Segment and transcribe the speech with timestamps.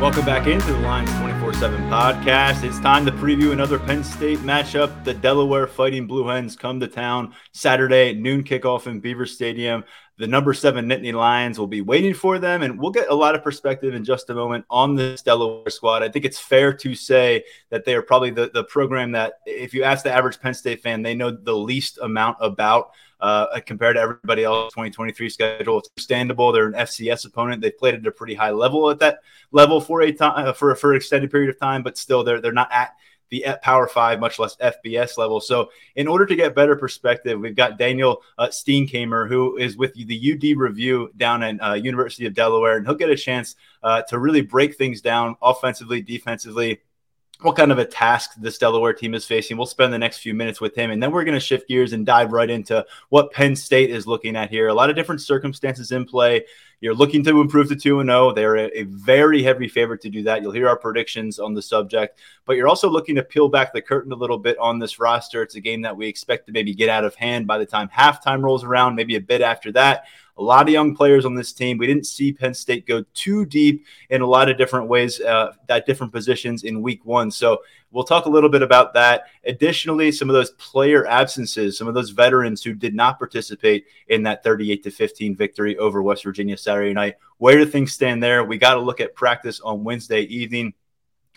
[0.00, 2.64] Welcome back into the Lions 24 7 podcast.
[2.64, 5.04] It's time to preview another Penn State matchup.
[5.04, 9.84] The Delaware Fighting Blue Hens come to town Saturday, noon kickoff in Beaver Stadium.
[10.18, 13.34] The number seven Nittany Lions will be waiting for them, and we'll get a lot
[13.34, 16.02] of perspective in just a moment on this Delaware squad.
[16.02, 19.72] I think it's fair to say that they are probably the, the program that, if
[19.72, 23.96] you ask the average Penn State fan, they know the least amount about uh, compared
[23.96, 25.78] to everybody else 2023 schedule.
[25.78, 26.52] It's understandable.
[26.52, 27.62] They're an FCS opponent.
[27.62, 29.20] They've played at a pretty high level at that
[29.52, 32.52] level for a time for for an extended period of time, but still they're they're
[32.52, 32.94] not at
[33.30, 35.40] the Power Five, much less FBS level.
[35.40, 39.94] So, in order to get better perspective, we've got Daniel uh, Steenkamer, who is with
[39.94, 44.02] the UD Review down at uh, University of Delaware, and he'll get a chance uh,
[44.02, 46.80] to really break things down offensively, defensively
[47.40, 49.56] what kind of a task this Delaware team is facing.
[49.56, 51.92] We'll spend the next few minutes with him, and then we're going to shift gears
[51.92, 54.68] and dive right into what Penn State is looking at here.
[54.68, 56.44] A lot of different circumstances in play.
[56.80, 58.32] You're looking to improve to 2 0.
[58.32, 60.42] They're a, a very heavy favorite to do that.
[60.42, 63.82] You'll hear our predictions on the subject, but you're also looking to peel back the
[63.82, 65.42] curtain a little bit on this roster.
[65.42, 67.88] It's a game that we expect to maybe get out of hand by the time
[67.88, 70.04] halftime rolls around, maybe a bit after that
[70.36, 71.78] a lot of young players on this team.
[71.78, 75.52] We didn't see Penn State go too deep in a lot of different ways, uh,
[75.68, 77.30] at different positions in week one.
[77.30, 77.62] So
[77.92, 79.26] we'll talk a little bit about that.
[79.44, 84.22] Additionally, some of those player absences, some of those veterans who did not participate in
[84.24, 87.14] that 38 to 15 victory over West Virginia Saturday night.
[87.38, 88.44] Where do things stand there?
[88.44, 90.74] We got to look at practice on Wednesday evening.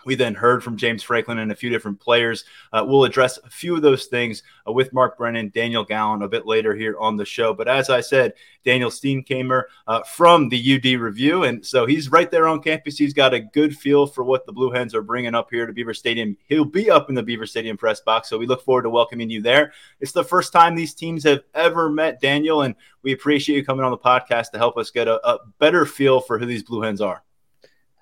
[0.07, 2.45] We then heard from James Franklin and a few different players.
[2.71, 6.29] Uh, we'll address a few of those things uh, with Mark Brennan, Daniel Gallen a
[6.29, 7.53] bit later here on the show.
[7.53, 8.31] But as I said,
[8.63, 11.43] Daniel Steenkamer uh, from the UD Review.
[11.43, 12.97] And so he's right there on campus.
[12.97, 15.73] He's got a good feel for what the Blue Hens are bringing up here to
[15.73, 16.37] Beaver Stadium.
[16.45, 18.29] He'll be up in the Beaver Stadium press box.
[18.29, 19.73] So we look forward to welcoming you there.
[19.99, 22.61] It's the first time these teams have ever met, Daniel.
[22.61, 25.85] And we appreciate you coming on the podcast to help us get a, a better
[25.85, 27.23] feel for who these Blue Hens are.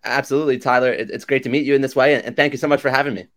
[0.05, 0.91] Absolutely, Tyler.
[0.91, 3.13] it's great to meet you in this way, and thank you so much for having
[3.13, 3.27] me.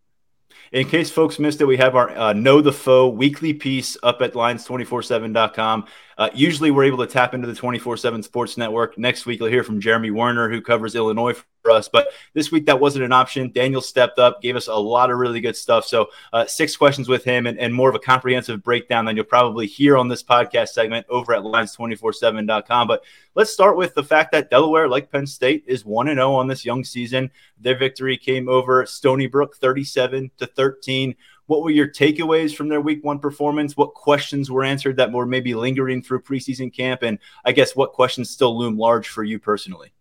[0.71, 4.21] In case folks missed it, we have our uh, Know the Foe weekly piece up
[4.21, 5.87] at lions247.com.
[6.19, 8.99] Uh, usually we're able to tap into the 24 7 Sports Network.
[8.99, 11.89] Next week, you'll hear from Jeremy Werner, who covers Illinois for us.
[11.89, 13.53] But this week, that wasn't an option.
[13.53, 15.84] Daniel stepped up, gave us a lot of really good stuff.
[15.84, 19.27] So, uh, six questions with him and, and more of a comprehensive breakdown than you'll
[19.27, 22.89] probably hear on this podcast segment over at lions247.com.
[22.89, 23.05] But
[23.37, 26.65] let's start with the fact that Delaware, like Penn State, is 1 0 on this
[26.65, 27.31] young season.
[27.61, 31.15] Their victory came over Stony Brook 37 to 13.
[31.49, 33.75] What were your takeaways from their week one performance?
[33.75, 37.03] What questions were answered that were maybe lingering through preseason camp?
[37.03, 39.93] And I guess what questions still loom large for you personally?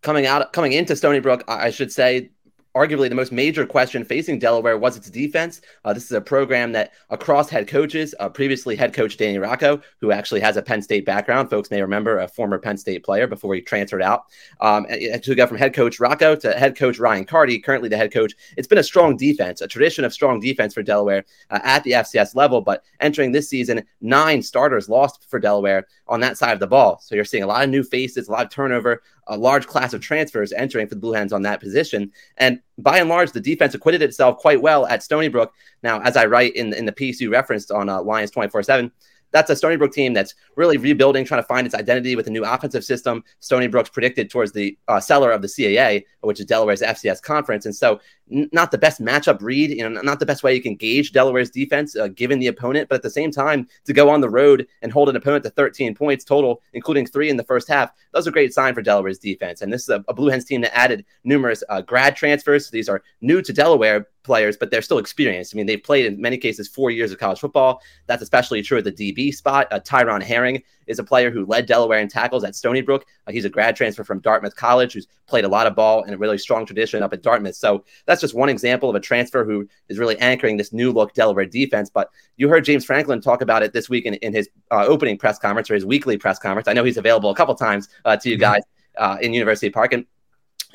[0.00, 2.30] Coming out, coming into Stony Brook, I should say
[2.74, 5.60] arguably the most major question facing Delaware was its defense.
[5.84, 9.80] Uh, this is a program that across head coaches, uh, previously head coach Danny Rocco,
[10.00, 11.50] who actually has a Penn State background.
[11.50, 14.24] Folks may remember a former Penn State player before he transferred out.
[14.60, 18.12] Um, to go from head coach Rocco to head coach Ryan Carty, currently the head
[18.12, 18.34] coach.
[18.56, 21.92] It's been a strong defense, a tradition of strong defense for Delaware uh, at the
[21.92, 22.60] FCS level.
[22.60, 27.00] But entering this season, nine starters lost for Delaware on that side of the ball.
[27.02, 29.94] So you're seeing a lot of new faces, a lot of turnover, a large class
[29.94, 32.10] of transfers entering for the Blue Hens on that position.
[32.36, 35.52] And by and large, the defense acquitted itself quite well at Stony Brook.
[35.82, 38.92] Now, as I write in, in the piece you referenced on uh, Lions 24 7,
[39.32, 42.30] that's a Stony Brook team that's really rebuilding, trying to find its identity with a
[42.30, 43.24] new offensive system.
[43.40, 47.66] Stony Brook's predicted towards the uh, cellar of the CAA, which is Delaware's FCS conference,
[47.66, 48.00] and so
[48.30, 51.12] n- not the best matchup read, you know, not the best way you can gauge
[51.12, 54.30] Delaware's defense uh, given the opponent, but at the same time to go on the
[54.30, 57.90] road and hold an opponent to 13 points total, including three in the first half,
[58.12, 59.62] that was a great sign for Delaware's defense.
[59.62, 62.66] And this is a, a Blue Hens team that added numerous uh, grad transfers.
[62.66, 65.54] So these are new to Delaware players, but they're still experienced.
[65.54, 67.82] I mean, they've played in many cases four years of college football.
[68.06, 69.68] That's especially true at the DB spot.
[69.70, 73.06] Uh, Tyron Herring is a player who led Delaware in tackles at Stony Brook.
[73.26, 76.14] Uh, he's a grad transfer from Dartmouth College who's played a lot of ball and
[76.14, 77.54] a really strong tradition up at Dartmouth.
[77.54, 81.14] So that's just one example of a transfer who is really anchoring this new look
[81.14, 81.90] Delaware defense.
[81.90, 85.16] But you heard James Franklin talk about it this week in, in his uh, opening
[85.16, 86.68] press conference or his weekly press conference.
[86.68, 88.40] I know he's available a couple times uh, to you mm-hmm.
[88.40, 88.62] guys
[88.98, 89.92] uh, in University Park.
[89.92, 90.06] And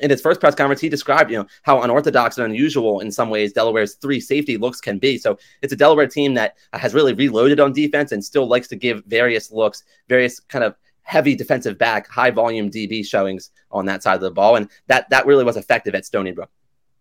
[0.00, 3.30] in his first press conference, he described, you know, how unorthodox and unusual in some
[3.30, 5.18] ways Delaware's three safety looks can be.
[5.18, 8.76] So it's a Delaware team that has really reloaded on defense and still likes to
[8.76, 14.02] give various looks, various kind of heavy defensive back, high volume DB showings on that
[14.02, 16.50] side of the ball, and that that really was effective at Stony Brook.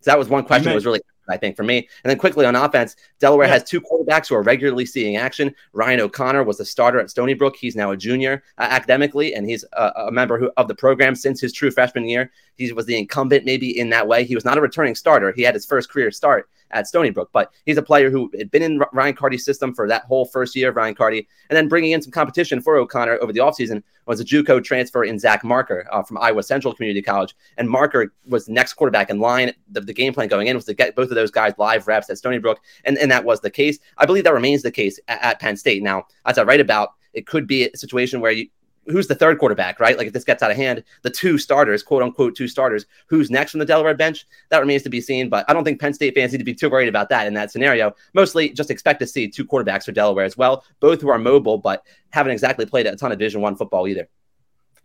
[0.01, 1.77] So that was one question that was really I think, for me.
[1.77, 3.53] And then quickly on offense, Delaware yeah.
[3.53, 5.53] has two quarterbacks who are regularly seeing action.
[5.73, 7.55] Ryan O'Connor was a starter at Stony Brook.
[7.55, 11.15] He's now a junior uh, academically, and he's a, a member who, of the program
[11.15, 12.31] since his true freshman year.
[12.55, 14.23] He was the incumbent, maybe in that way.
[14.23, 15.31] He was not a returning starter.
[15.31, 18.51] He had his first career start at Stony Brook, but he's a player who had
[18.51, 21.67] been in Ryan Carty's system for that whole first year of Ryan Carty, and then
[21.67, 25.43] bringing in some competition for O'Connor over the offseason was a JUCO transfer in Zach
[25.43, 29.53] Marker uh, from Iowa Central Community College, and Marker was the next quarterback in line.
[29.71, 32.09] The, the game plan going in was to get both of those guys live reps
[32.09, 33.79] at Stony Brook, and, and that was the case.
[33.97, 35.81] I believe that remains the case at, at Penn State.
[35.83, 38.47] Now, as I write about, it could be a situation where you,
[38.87, 39.97] who's the third quarterback, right?
[39.97, 43.29] Like if this gets out of hand, the two starters, quote unquote, two starters, who's
[43.29, 44.25] next from the Delaware bench?
[44.49, 45.29] That remains to be seen.
[45.29, 47.33] But I don't think Penn State fans need to be too worried about that in
[47.35, 47.93] that scenario.
[48.13, 51.57] Mostly just expect to see two quarterbacks for Delaware as well, both who are mobile,
[51.57, 54.07] but haven't exactly played a ton of Division One football either.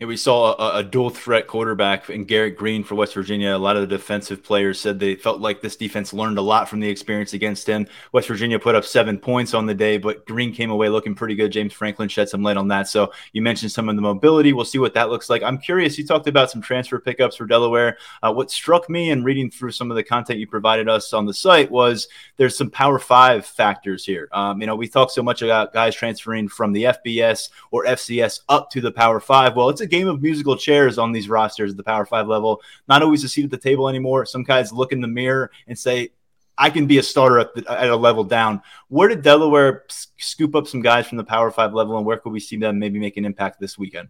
[0.01, 3.55] And we saw a, a, dual threat quarterback in Garrett Greene for West Virginia.
[3.55, 6.71] A lot of the defensive players said they felt like this defense learned a lot
[6.71, 7.87] from the experience against him.
[8.11, 11.35] West Virginia put up seven points on the day, but Greene came away looking pretty
[11.35, 11.53] good.
[11.53, 12.89] James Franklin shed some light on that.
[12.89, 14.55] So you mentioned some of the mobility.
[14.55, 15.43] We'll see what that looks like.
[15.43, 15.99] I'm curious.
[15.99, 17.99] You talked about some transfer pickups for Delaware.
[18.23, 21.27] Uh, what struck me in reading through some of the content you provided us on
[21.27, 22.09] the site was
[22.39, 24.31] there's some Power Five factors here.
[24.33, 28.41] Um, you know, we talk so much about guys transferring from the FBS or FCS
[28.49, 29.57] up to the Power Five.
[29.57, 32.63] Well, it's a game of musical chairs on these rosters at the Power Five level.
[32.89, 34.25] Not always a seat at the table anymore.
[34.27, 36.11] Some guys look in the mirror and say,
[36.57, 38.61] I can be a starter at, the, at, a level down.
[38.89, 39.85] Where did Delaware
[40.19, 42.79] scoop up some guys from the Power Five level, and where could we see them
[42.79, 44.09] maybe make an impact this weekend?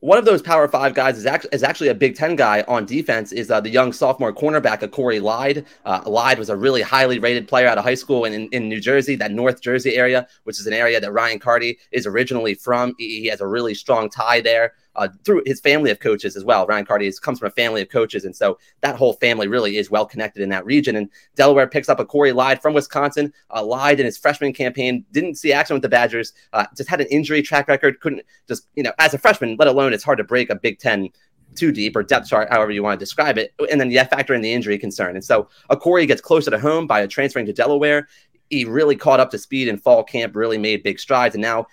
[0.00, 2.86] One of those Power Five guys is actually is actually a Big Ten guy on
[2.86, 3.32] defense.
[3.32, 5.64] Is uh, the young sophomore cornerback, Corey Lyde.
[5.84, 8.68] Uh, Lyde was a really highly rated player out of high school in, in, in,
[8.68, 12.54] New Jersey, that North Jersey area, which is an area that Ryan Carty is originally
[12.54, 12.94] from.
[12.98, 16.44] He, he has a really strong tie there uh, through his family of coaches as
[16.44, 16.66] well.
[16.66, 19.90] Ryan Carty comes from a family of coaches, and so that whole family really is
[19.90, 20.96] well connected in that region.
[20.96, 23.32] And Delaware picks up a Corey Lyde from Wisconsin.
[23.54, 27.00] Uh, Lyde in his freshman campaign didn't see action with the Badgers, uh, just had
[27.00, 28.00] an injury track record.
[28.00, 30.78] Couldn't just you know as a freshman, let alone it's hard to break a Big
[30.78, 31.10] Ten
[31.54, 33.52] too deep or depth chart, however you want to describe it.
[33.70, 35.16] And then you factor in the injury concern.
[35.16, 38.08] And so a Corey gets closer to home by transferring to Delaware.
[38.50, 41.34] He really caught up to speed in fall camp, really made big strides.
[41.34, 41.66] And now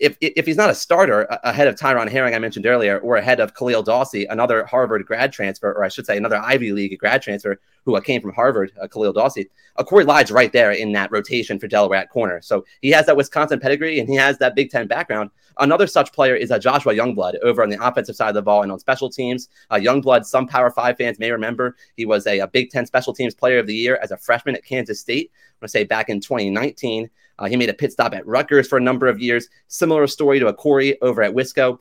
[0.00, 3.40] if if he's not a starter ahead of Tyron Herring, I mentioned earlier, or ahead
[3.40, 7.22] of Khalil Dawsey, another Harvard grad transfer, or I should say, another Ivy League grad
[7.22, 10.92] transfer who uh, came from Harvard, uh, Khalil Dawsey, uh, Corey Lyde's right there in
[10.92, 12.40] that rotation for Delaware at corner.
[12.40, 15.30] So he has that Wisconsin pedigree and he has that Big Ten background.
[15.58, 18.62] Another such player is uh, Joshua Youngblood over on the offensive side of the ball
[18.62, 19.48] and on special teams.
[19.70, 23.12] Uh, Youngblood, some Power Five fans may remember, he was a, a Big Ten special
[23.12, 25.30] teams player of the year as a freshman at Kansas State.
[25.32, 27.08] I'm going to say back in 2019.
[27.38, 29.48] Uh, he made a pit stop at Rutgers for a number of years.
[29.68, 31.78] Similar story to a Corey over at Wisco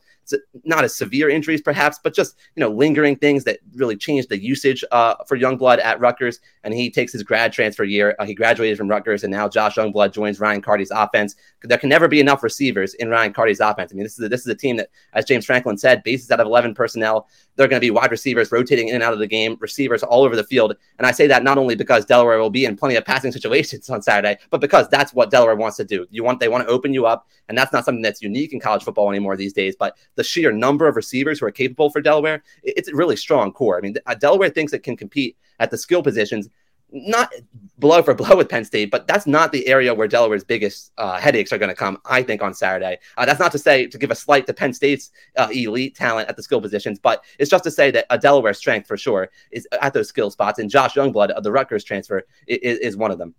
[0.64, 4.42] not as severe injuries perhaps, but just you know lingering things that really changed the
[4.42, 6.40] usage uh, for Youngblood at Rutgers.
[6.64, 8.16] And he takes his grad transfer year.
[8.20, 11.36] Uh, he graduated from Rutgers, and now Josh Youngblood joins Ryan Carty's offense.
[11.64, 13.92] There can never be enough receivers in Ryan Carty's offense.
[13.92, 16.32] I mean, this is a, this is a team that, as James Franklin said, bases
[16.32, 17.28] out of 11 personnel.
[17.56, 20.24] They're going to be wide receivers rotating in and out of the game, receivers all
[20.24, 20.76] over the field.
[20.98, 23.90] And I say that not only because Delaware will be in plenty of passing situations
[23.90, 26.08] on Saturday, but because that's what Delaware wants to do.
[26.10, 28.60] You want they want to open you up, and that's not something that's unique in
[28.60, 29.76] college football anymore these days.
[29.78, 33.52] But the sheer number of receivers who are capable for Delaware, it's a really strong
[33.52, 33.78] core.
[33.78, 36.50] I mean, uh, Delaware thinks it can compete at the skill positions,
[36.92, 37.34] not
[37.80, 41.18] blow for blow with Penn State, but that's not the area where Delaware's biggest uh,
[41.18, 43.00] headaches are going to come, I think, on Saturday.
[43.18, 46.30] Uh, that's not to say to give a slight to Penn State's uh, elite talent
[46.30, 49.30] at the skill positions, but it's just to say that a Delaware strength for sure
[49.52, 50.60] is at those skill spots.
[50.60, 53.34] And Josh Youngblood of the Rutgers transfer is, is one of them.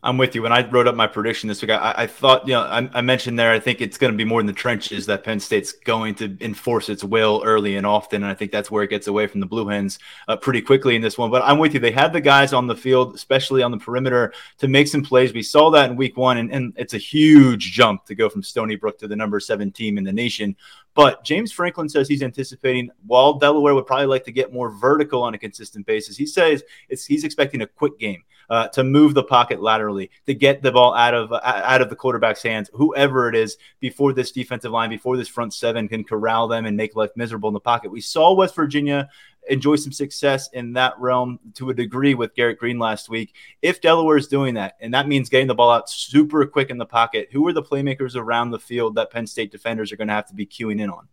[0.00, 0.42] I'm with you.
[0.42, 3.00] When I wrote up my prediction this week, I, I thought, you know, I, I,
[3.00, 5.72] mentioned there, I think it's going to be more in the trenches that Penn State's
[5.72, 8.22] going to enforce its will early and often.
[8.22, 10.94] And I think that's where it gets away from the Blue Hens uh, pretty quickly
[10.94, 11.32] in this one.
[11.32, 11.80] But I'm with you.
[11.80, 15.32] They had the guys on the field, especially on the perimeter, to make some plays.
[15.32, 18.44] We saw that in week one, and, and it's a huge jump to go from
[18.44, 20.54] Stony Brook to the number seven team in the nation.
[20.94, 25.24] But James Franklin says he's anticipating, while Delaware would probably like to get more vertical
[25.24, 29.22] on a consistent basis, he says he's expecting a quick game uh, to move the
[29.22, 33.28] pocket laterally, to get the ball out of uh, out of the quarterback's hands, whoever
[33.28, 36.96] it is, before this defensive line, before this front seven can corral them and make
[36.96, 37.90] life miserable in the pocket.
[37.90, 39.08] We saw West Virginia
[39.48, 43.34] enjoy some success in that realm to a degree with Garrett Greene last week.
[43.62, 46.78] If Delaware is doing that, and that means getting the ball out super quick in
[46.78, 50.08] the pocket, who are the playmakers around the field that Penn State defenders are going
[50.08, 51.08] to have to be queuing in on?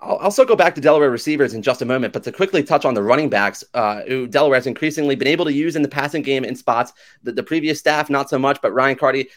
[0.00, 2.84] I'll also go back to Delaware receivers in just a moment, but to quickly touch
[2.84, 5.88] on the running backs, uh, who Delaware has increasingly been able to use in the
[5.88, 6.92] passing game in spots.
[7.22, 9.28] The, the previous staff, not so much, but Ryan Carty,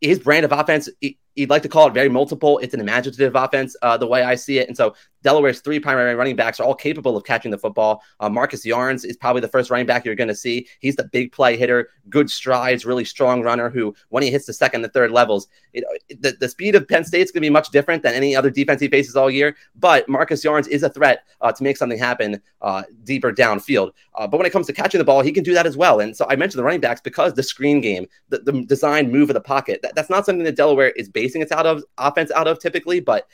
[0.00, 2.58] his brand of offense, he, would like to call it very multiple.
[2.58, 4.68] It's an imaginative offense, uh, the way I see it.
[4.68, 8.02] And so Delaware's three primary running backs are all capable of catching the football.
[8.20, 10.66] Uh, Marcus Yarns is probably the first running back you're going to see.
[10.80, 14.52] He's the big play hitter, good strides, really strong runner who, when he hits the
[14.52, 18.02] second and third levels, the, the speed of Penn State's going to be much different
[18.02, 19.56] than any other defense he faces all year.
[19.76, 23.92] But Marcus Yarns is a threat uh, to make something happen uh, deeper downfield.
[24.14, 26.00] Uh, but when it comes to catching the ball, he can do that as well.
[26.00, 29.30] And so I mentioned the running backs because the screen game, the, the design move
[29.30, 32.30] of the pocket, that, that's not something that Delaware is basing its out of offense
[32.32, 33.28] out of typically, but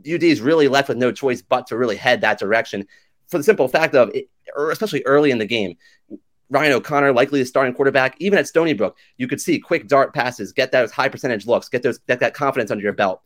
[0.00, 2.86] UD is really left with no choice but to really head that direction
[3.28, 4.28] for the simple fact of, it,
[4.70, 5.76] especially early in the game,
[6.50, 10.14] Ryan O'Connor, likely the starting quarterback, even at Stony Brook, you could see quick dart
[10.14, 13.20] passes, get those high percentage looks, get those get that confidence under your belt.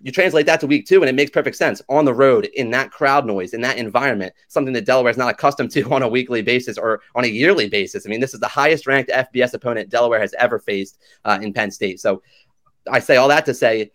[0.00, 2.70] You translate that to week two, and it makes perfect sense on the road in
[2.70, 6.08] that crowd noise, in that environment, something that Delaware is not accustomed to on a
[6.08, 8.06] weekly basis or on a yearly basis.
[8.06, 11.52] I mean, this is the highest ranked FBS opponent Delaware has ever faced uh, in
[11.52, 12.00] Penn State.
[12.00, 12.22] So
[12.90, 13.92] I say all that to say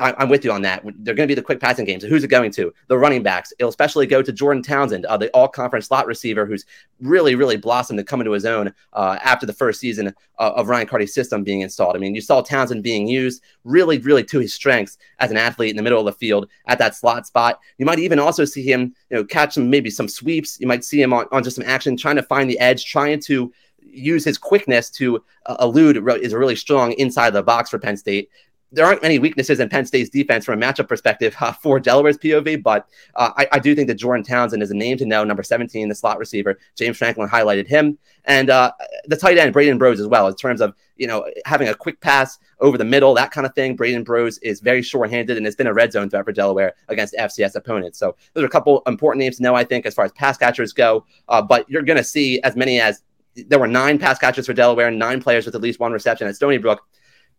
[0.00, 0.82] I, am with you on that.
[0.84, 2.02] They're going to be the quick passing games.
[2.02, 2.72] Who's it going to?
[2.88, 3.52] The running backs.
[3.58, 6.64] It'll especially go to Jourdan Townsend, uh, the all conference slot receiver who's
[7.00, 10.08] really, really blossomed to come into his own uh, after the first season
[10.38, 11.96] uh, of Ryan Carty's system being installed.
[11.96, 15.70] I mean, you saw Townsend being used really, really to his strengths as an athlete
[15.70, 17.60] in the middle of the field at that slot spot.
[17.78, 20.58] You might even also see him, you know, catch some maybe some sweeps.
[20.60, 23.20] You might see him on, on just some action, trying to find the edge, trying
[23.20, 27.78] to use his quickness to uh, elude is a really strong inside the box for
[27.78, 28.28] Penn State
[28.74, 32.18] there aren't many weaknesses in Penn State's defense from a matchup perspective uh, for Delaware's
[32.18, 35.24] POV, but uh, I, I, do think that Jourdan Townsend is a name to know,
[35.24, 36.58] number 17, the slot receiver.
[36.76, 38.72] James Franklin highlighted him, and uh,
[39.06, 42.00] the tight end Braden Brose as well, in terms of you know having a quick
[42.00, 43.76] pass over the middle, that kind of thing.
[43.76, 47.14] Braden Brose is very short-handed and has been a red zone threat for Delaware against
[47.14, 47.98] FCS opponents.
[47.98, 50.36] So those are a couple important names to know, I think, as far as pass
[50.36, 51.06] catchers go.
[51.28, 53.02] Uh, but you're going to see as many as
[53.34, 56.36] there were nine pass catchers for Delaware, nine players with at least one reception at
[56.36, 56.82] Stony Brook.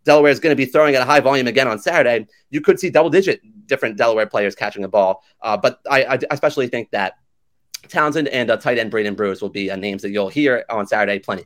[0.06, 2.80] Delaware is going to be throwing at a high volume again on Saturday, you could
[2.80, 5.24] see double digit different Delaware players catching the ball.
[5.42, 7.16] Uh, but I, I, especially think that
[7.90, 10.88] Townsend and uh, tight end Braden Brose will be uh, names that you'll hear on
[10.88, 11.46] Saturday plenty.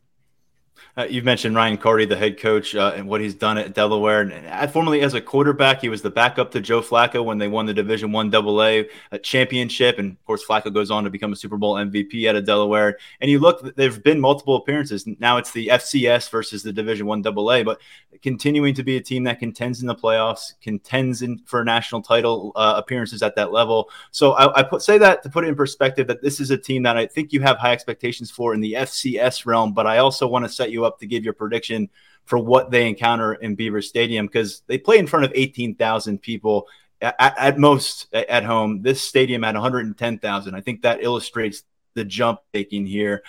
[0.97, 4.21] Uh, you've mentioned Ryan Carty, the head coach, uh, and what he's done at Delaware.
[4.21, 7.47] And, and formerly as a quarterback, he was the backup to Joe Flacco when they
[7.47, 9.99] won the Division One AA uh, championship.
[9.99, 12.97] And of course, Flacco goes on to become a Super Bowl MVP out of Delaware.
[13.21, 15.07] And you look, there've been multiple appearances.
[15.19, 17.79] Now it's the FCS versus the Division One AA, but
[18.21, 22.51] continuing to be a team that contends in the playoffs, contends in, for national title
[22.55, 23.89] uh, appearances at that level.
[24.11, 26.57] So I, I put say that to put it in perspective that this is a
[26.57, 29.73] team that I think you have high expectations for in the FCS realm.
[29.73, 31.89] But I also want to set you up up to give your prediction
[32.25, 36.67] for what they encounter in Beaver Stadium because they play in front of 18,000 people
[37.01, 38.81] at, at, most at home.
[38.81, 40.55] This stadium at 110,000.
[40.55, 43.23] I think that illustrates the jump taking here.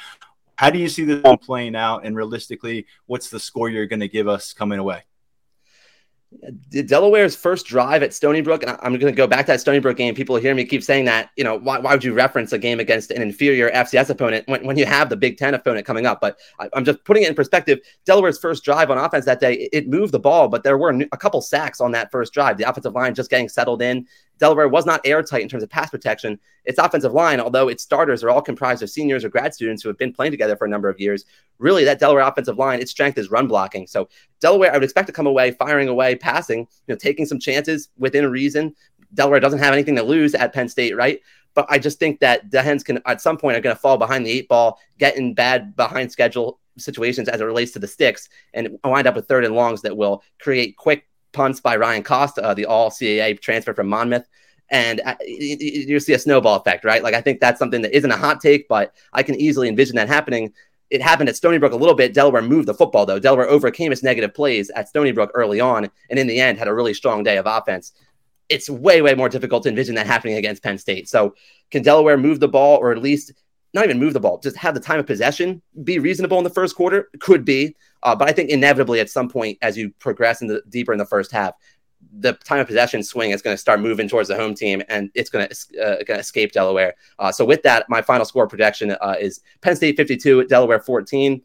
[0.56, 2.04] How do you see this playing out?
[2.04, 5.04] And realistically, what's the score you're going to give us coming away?
[6.70, 9.80] Delaware's first drive at Stony Brook, and I'm going to go back to that Stony
[9.80, 10.14] Brook game.
[10.14, 11.30] People hear me keep saying that.
[11.36, 14.64] You know, why, why would you reference a game against an inferior FCS opponent when,
[14.64, 16.20] when you have the Big Ten opponent coming up?
[16.20, 17.80] But I, am just putting it in perspective.
[18.04, 20.90] Delaware's first drive on offense that day, it, it moved the ball, but there were
[21.10, 22.58] a couple sacks on that first drive.
[22.58, 24.06] The offensive line just getting settled in.
[24.40, 26.40] Delaware was not airtight in terms of pass protection.
[26.64, 29.88] Its offensive line, although its starters are all comprised of seniors or grad students who
[29.88, 31.26] have been playing together for a number of years,
[31.58, 33.86] really that Delaware offensive line, its strength is run blocking.
[33.86, 34.08] So
[34.40, 37.90] Delaware, I would expect to come away firing away, passing, you know, taking some chances
[37.98, 38.74] within reason.
[39.12, 41.20] Delaware doesn't have anything to lose at Penn State, right?
[41.52, 43.98] But I just think that the Hens can at some point are going to fall
[43.98, 47.88] behind the eight ball, get in bad behind schedule situations as it relates to the
[47.88, 52.02] sticks, and wind up with third and longs that will create quick punts by Ryan
[52.02, 54.26] Costa, uh, the all CAA transfer from Monmouth.
[54.70, 57.02] And uh, you, see a snowball effect, right?
[57.02, 59.96] Like, I think that's something that isn't a hot take, but I can easily envision
[59.96, 60.52] that happening.
[60.90, 62.14] it happened at Stony Brook a little bit.
[62.14, 63.18] Delaware moved the football though.
[63.18, 66.68] Delaware overcame its negative plays at Stony Brook early on, and in the end had
[66.68, 67.92] a really strong day of offense.
[68.48, 71.08] It's way, way more difficult to envision that happening against Penn State.
[71.08, 71.34] So,
[71.70, 73.32] can Delaware move the ball, or at least
[73.72, 76.50] not even move the ball, just have the time of possession be reasonable in the
[76.50, 77.08] first quarter?
[77.20, 80.62] Could be, uh, but I think inevitably at some point as you progress in the
[80.68, 81.54] deeper in the first half,
[82.18, 85.10] the time of possession swing is going to start moving towards the home team, and
[85.14, 86.94] it's going to, uh, going to escape Delaware.
[87.18, 91.40] Uh, so with that, my final score projection uh, is Penn State 52, Delaware 14.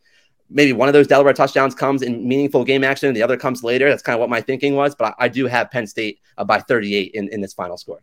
[0.50, 3.64] Maybe one of those Delaware touchdowns comes in meaningful game action, and the other comes
[3.64, 3.90] later.
[3.90, 6.44] That's kind of what my thinking was, but I, I do have Penn State uh,
[6.44, 8.02] by 38 in, in this final score.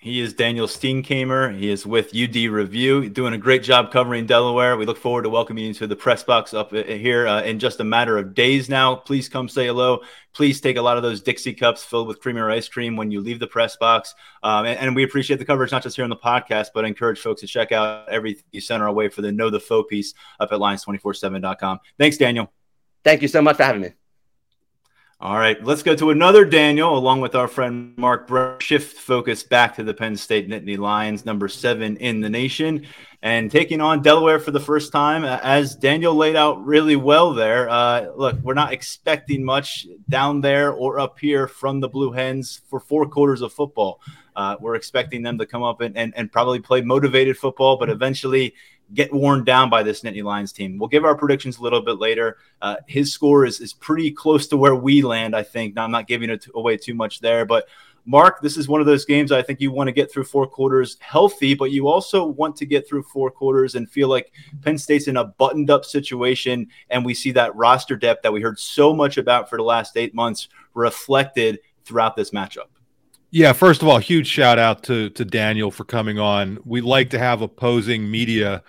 [0.00, 1.58] He is Daniel Steenkamer.
[1.58, 4.76] He is with UD Review, doing a great job covering Delaware.
[4.76, 7.58] We look forward to welcoming you to the press box up uh, here uh, in
[7.58, 8.94] just a matter of days now.
[8.94, 9.98] Please come say hello.
[10.34, 13.20] Please take a lot of those Dixie cups filled with Creamery ice cream when you
[13.20, 14.14] leave the press box.
[14.44, 16.88] Um, and, and, we appreciate the coverage, not just here on the podcast, but I
[16.88, 19.82] encourage folks to check out everything you send our way for the Know the Foe
[19.82, 21.80] piece up at lions247.com.
[21.98, 22.52] Thanks, Daniel.
[23.02, 23.97] Thank you so much for having me.
[25.20, 28.60] All right, let's go to another Daniel, along with our friend Mark Brown.
[28.60, 32.86] Shift focus back to the Penn State Nittany Lions, number seven in the nation,
[33.20, 35.24] and taking on Delaware for the first time.
[35.24, 37.68] As Daniel laid out really well there.
[37.68, 42.62] Uh, look, we're not expecting much down there or up here from the Blue Hens
[42.68, 44.00] for four quarters of football.
[44.36, 47.90] Uh, we're expecting them to come up and, and, and probably play motivated football, but
[47.90, 48.54] eventually
[48.94, 50.78] get worn down by this Nittany Lions team.
[50.78, 52.38] We'll give our predictions a little bit later.
[52.62, 55.74] Uh, his score is, is pretty close to where we land, I think.
[55.74, 57.68] Now, I'm not giving it away too much there, but
[58.08, 60.46] Mark, this is one of those games I think you want to get through four
[60.46, 64.78] quarters healthy, but you also want to get through four quarters and feel like Penn
[64.78, 66.68] State's in a buttoned up situation.
[66.88, 69.98] And we see that roster depth that we heard so much about for the last
[69.98, 72.68] eight months reflected throughout this matchup.
[73.30, 76.58] Yeah, first of all, huge shout out to to Daniel for coming on.
[76.64, 78.62] We like to have opposing media,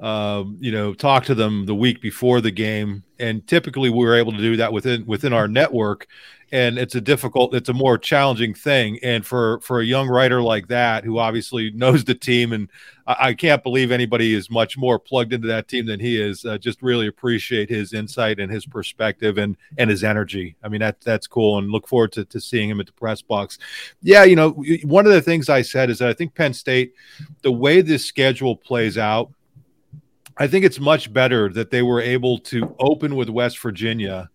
[0.00, 4.32] uh, you know, talk to them the week before the game, and typically we're able
[4.32, 6.06] to do that within within our network
[6.52, 8.98] and it's a difficult it's a more challenging thing.
[9.02, 12.68] And for for a young writer like that who obviously knows the team and
[13.06, 16.44] i, I can't believe anybody is much more plugged into that team than he is
[16.44, 20.54] uh, just really appreciate his insight and his perspective and and his energy.
[20.62, 23.22] I mean that that's cool and look forward to, to seeing him at the press
[23.22, 23.58] box.
[24.02, 24.50] Yeah you know
[24.84, 26.94] one of the things i said is that i think penn state
[27.40, 29.32] the way this schedule plays out
[30.38, 34.30] I think it's much better that they were able to open with West Virginia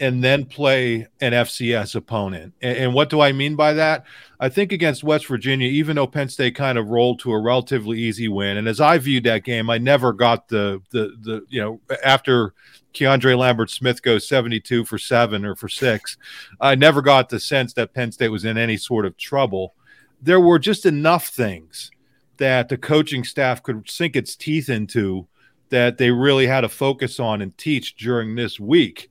[0.00, 2.54] and then play an FCS opponent.
[2.62, 4.04] And, and, what do I mean by that?
[4.40, 7.98] I think against West Virginia, even though Penn State kind of rolled to a relatively
[7.98, 11.60] easy win, and as I viewed that game, I never got the the the you
[11.60, 12.54] know after
[12.94, 16.16] KeAndre Lambert-Smith goes 72 for seven or for six,
[16.60, 19.74] I never got the sense that Penn State was in any sort of trouble.
[20.20, 21.90] There were just enough things
[22.36, 25.26] that the coaching staff could sink its teeth into
[25.70, 29.10] that they really had to focus on and teach during this week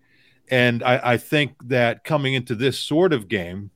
[0.51, 3.71] and I, I think that coming into this sort of game,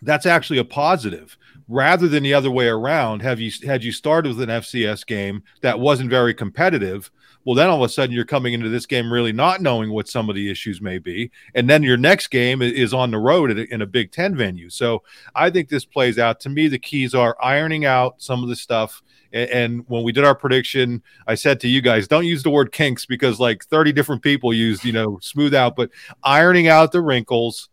[0.00, 1.36] that's actually a positive
[1.68, 3.22] rather than the other way around.
[3.22, 7.10] Have you had you started with an FCS game that wasn't very competitive?
[7.44, 10.08] Well, then all of a sudden you're coming into this game really not knowing what
[10.08, 13.50] some of the issues may be, and then your next game is on the road
[13.50, 14.70] in a Big Ten venue.
[14.70, 15.02] So
[15.34, 16.38] I think this plays out.
[16.40, 20.24] To me, the keys are ironing out some of the stuff and, when we did
[20.24, 23.92] our prediction, I said to you guys, don't use the word kinks because like 30
[23.92, 25.90] different people used, you know, smooth out, but
[26.22, 27.68] ironing out the wrinkles,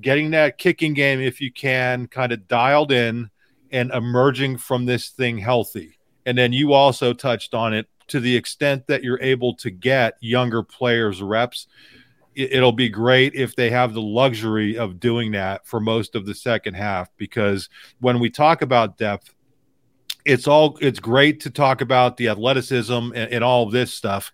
[0.00, 3.30] getting that kicking game if you can, kind of dialed in
[3.70, 5.98] and emerging from this thing healthy.
[6.26, 10.14] And then you also touched on it to the extent that you're able to get
[10.20, 11.66] younger players reps.
[12.34, 16.34] It'll be great if they have the luxury of doing that for most of the
[16.34, 17.68] second half because
[18.00, 19.34] when we talk about depth,
[20.24, 24.32] it's all it's great to talk about the athleticism and, and all this stuff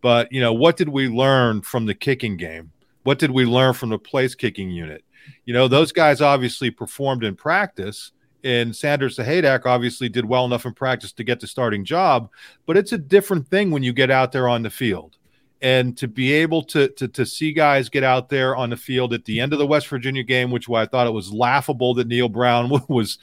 [0.00, 2.72] but you know what did we learn from the kicking game?
[3.02, 5.04] What did we learn from the place kicking unit?
[5.44, 8.12] You know those guys obviously performed in practice
[8.44, 12.30] and Sanders Sahaydak obviously did well enough in practice to get the starting job,
[12.66, 15.17] but it's a different thing when you get out there on the field
[15.60, 19.12] and to be able to, to to see guys get out there on the field
[19.12, 22.06] at the end of the West Virginia game, which I thought it was laughable that
[22.06, 23.18] Neal Brown was,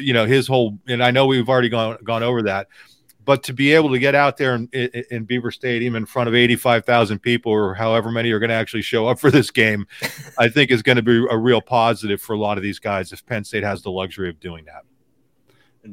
[0.00, 0.78] you know, his whole.
[0.88, 2.68] And I know we've already gone gone over that,
[3.24, 6.28] but to be able to get out there in, in, in Beaver Stadium in front
[6.28, 9.30] of eighty five thousand people or however many are going to actually show up for
[9.30, 9.86] this game,
[10.38, 13.12] I think is going to be a real positive for a lot of these guys
[13.12, 14.82] if Penn State has the luxury of doing that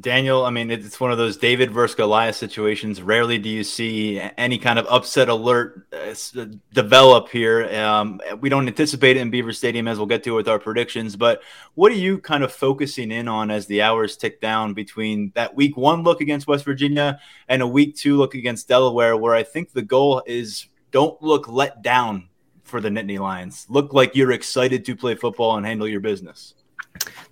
[0.00, 3.02] Daniel, I mean, it's one of those David versus Goliath situations.
[3.02, 7.68] Rarely do you see any kind of upset alert uh, develop here.
[7.74, 11.16] Um, we don't anticipate it in Beaver Stadium, as we'll get to with our predictions.
[11.16, 11.42] But
[11.74, 15.54] what are you kind of focusing in on as the hours tick down between that
[15.54, 19.42] week one look against West Virginia and a week two look against Delaware, where I
[19.42, 22.28] think the goal is don't look let down
[22.62, 23.66] for the Nittany Lions.
[23.68, 26.54] Look like you're excited to play football and handle your business.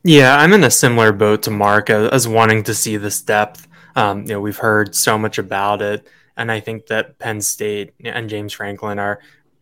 [0.05, 3.69] Yeah, I'm in a similar boat to Mark as, as wanting to see this depth.
[3.95, 7.93] Um, you know, we've heard so much about it, and I think that Penn State
[8.05, 9.21] and James Franklin are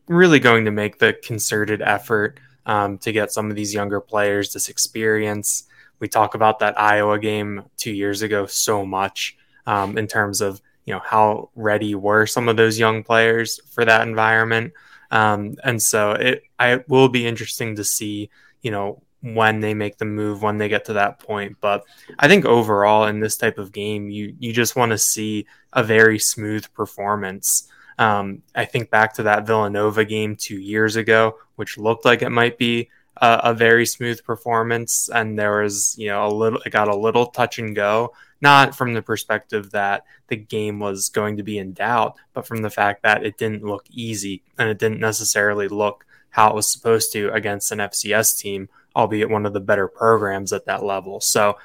[0.09, 4.53] really going to make the concerted effort um, to get some of these younger players
[4.53, 5.65] this experience.
[5.99, 9.37] We talk about that Iowa game two years ago so much
[9.67, 13.85] um, in terms of you know how ready were some of those young players for
[13.85, 14.73] that environment,
[15.11, 18.31] um, and so it I will be interesting to see
[18.63, 21.57] you know when they make the move when they get to that point.
[21.61, 21.85] But
[22.19, 25.83] i think overall in this type of game you you just want to see a
[25.83, 27.69] very smooth performance.
[27.99, 32.31] Um, i think back to that villanova game two years ago which looked like it
[32.31, 32.89] might be
[33.21, 35.09] a, a very smooth performance.
[35.13, 38.75] And there was you know a little it got a little touch and go not
[38.75, 42.71] from the perspective that the game was going to be in doubt but from the
[42.71, 47.13] fact that it didn't look easy and it didn't necessarily look how it was supposed
[47.13, 51.21] to against an fcs team albeit one of the better programs at that level.
[51.21, 51.57] So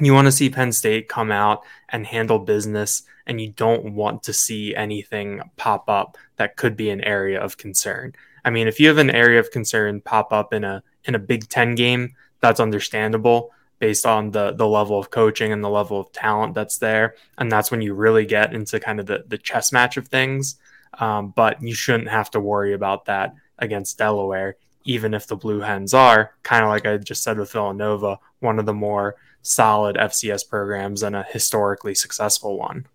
[0.00, 4.22] you want to see Penn State come out and handle business, and you don't want
[4.24, 8.14] to see anything pop up that could be an area of concern.
[8.44, 11.18] I mean, if you have an area of concern pop up in a in a
[11.18, 16.00] Big Ten game, that's understandable based on the the level of coaching and the level
[16.00, 19.38] of talent that's there, and that's when you really get into kind of the the
[19.38, 20.56] chess match of things.
[20.94, 25.60] Um, but you shouldn't have to worry about that against Delaware even if the Blue
[25.60, 29.96] Hens are, kind of like I just said with Villanova, one of the more solid
[29.96, 32.86] FCS programs and a historically successful one.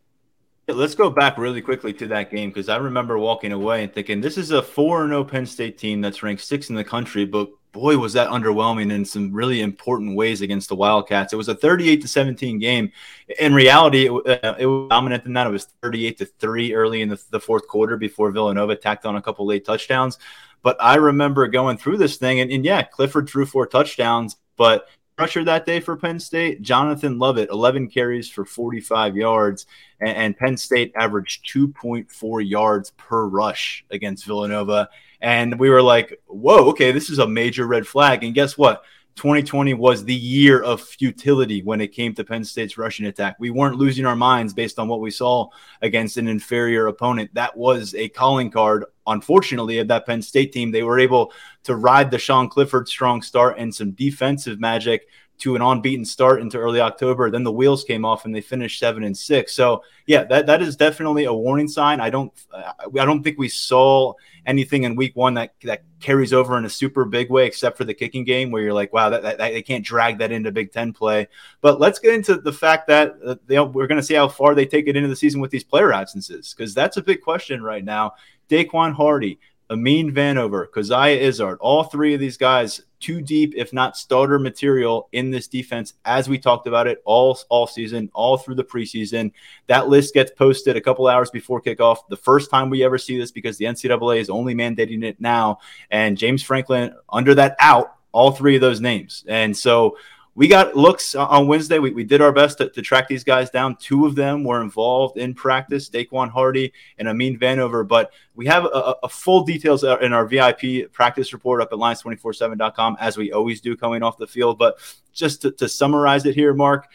[0.68, 4.20] Let's go back really quickly to that game because I remember walking away and thinking
[4.20, 7.50] this is a 4 0 Penn State team that's ranked sixth in the country, but
[7.76, 11.34] boy, was that underwhelming in some really important ways against the Wildcats.
[11.34, 12.92] It was a 38 to 17 game.
[13.38, 15.46] In reality, it, uh, it was dominant than that.
[15.46, 19.18] It was 38 to 3 early in the, the fourth quarter before Villanova tacked on
[19.18, 20.18] a couple late touchdowns.
[20.66, 24.88] But I remember going through this thing, and, and yeah, Clifford threw four touchdowns, but
[25.16, 29.68] pressure that day for Penn State, Jonathan Lovett, 11 carries for 45 yards,
[30.00, 34.90] and, and, Penn State averaged 2.4 yards per rush against Villanova.
[35.22, 38.24] And we were like, whoa, okay, this is a major red flag.
[38.24, 38.82] And guess what?
[39.16, 43.38] 2020 was the year of futility when it came to Penn State's rushing attack.
[43.40, 45.48] We weren't losing our minds based on what we saw
[45.82, 47.32] against an inferior opponent.
[47.34, 50.70] That was a calling card, unfortunately, of that Penn State team.
[50.72, 51.32] They were able
[51.64, 56.42] to ride the Sean Clifford strong start and some defensive magic to an unbeaten start
[56.42, 57.30] into early October.
[57.30, 59.54] Then the wheels came off and they finished seven and six.
[59.54, 62.00] So yeah, that, that is definitely a warning sign.
[62.00, 64.14] I don't I don't think we saw
[64.46, 67.84] anything in week one that that carries over in a super big way, except for
[67.84, 70.52] the kicking game, where you're like, wow, that, that, that they can't drag that into
[70.52, 71.28] Big Ten play.
[71.62, 74.54] But let's get into the fact that uh, they, we're going to see how far
[74.54, 77.64] they take it into the season with these player absences, because that's a big question
[77.64, 78.14] right now.
[78.50, 79.40] Daequan Hardy,
[79.72, 85.08] Amin Vanover, Coziah Izzard, all three of these guys too deep, if not starter material
[85.12, 89.32] in this defense, as we talked about it all all season, all through the preseason.
[89.68, 92.00] That list gets posted a couple hours before kickoff.
[92.10, 95.60] The first time we ever see this because the NCAA is only mandating it now.
[95.92, 99.24] And James Franklin under that out all three of those names.
[99.28, 99.98] And so
[100.36, 101.80] we got looks on Wednesday.
[101.80, 103.78] We, we did our best to, to, track these guys down.
[103.78, 107.88] Two of them were involved in practice, Daequan Hardy and Amin Vanover.
[107.88, 112.98] But we have a, a, full details in our VIP practice report up at lions247.com,
[113.00, 114.60] as we always do coming off the field.
[114.60, 114.78] But
[115.14, 116.90] just to, to summarize it here, Mark,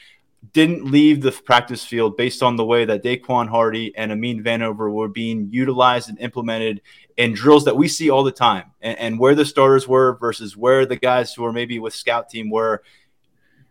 [0.52, 4.92] didn't leave the practice field based on the way that Daequan Hardy and Amin Vanover
[4.92, 6.82] were being utilized and implemented
[7.16, 10.56] in drills that we see all the time, and, and, where the starters were versus
[10.56, 12.82] where the guys who are maybe with scout team were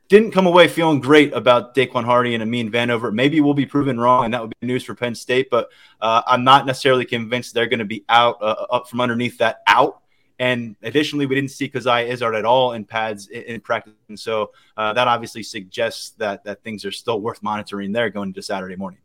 [0.10, 3.14] didn't come away feeling great about Daequan Hardy and Amin Vanover.
[3.14, 5.50] Maybe we'll be proven wrong, and that would be news for Penn State.
[5.50, 5.70] But
[6.02, 9.62] uh, I'm not necessarily convinced they're going to be out uh, up from underneath that
[9.68, 10.02] out.
[10.40, 14.20] And additionally, we didn't see Coziah Izzard at all in pads in, in practice, and
[14.20, 18.42] so uh, that obviously suggests that that things are still worth monitoring there going into
[18.42, 19.00] Saturday morning.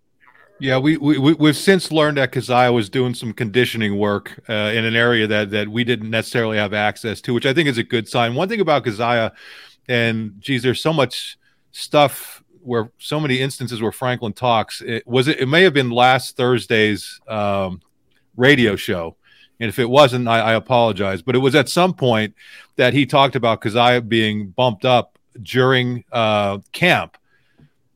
[0.61, 4.85] Yeah, we, we we've since learned that Coziah was doing some conditioning work uh, in
[4.85, 7.83] an area that that we didn't necessarily have access to, which I think is a
[7.83, 8.37] good sign.
[8.37, 9.33] One thing about Coziah
[9.89, 11.39] and geez, there's so much
[11.73, 14.81] stuff where so many instances where Franklin talks.
[14.81, 17.81] It was it, it may have been last Thursday's um,
[18.37, 19.17] radio show.
[19.61, 21.23] And if it wasn't, I, I, apologize.
[21.23, 22.35] But it was at some point
[22.75, 27.17] that he talked about Coziah being bumped up during uh, camp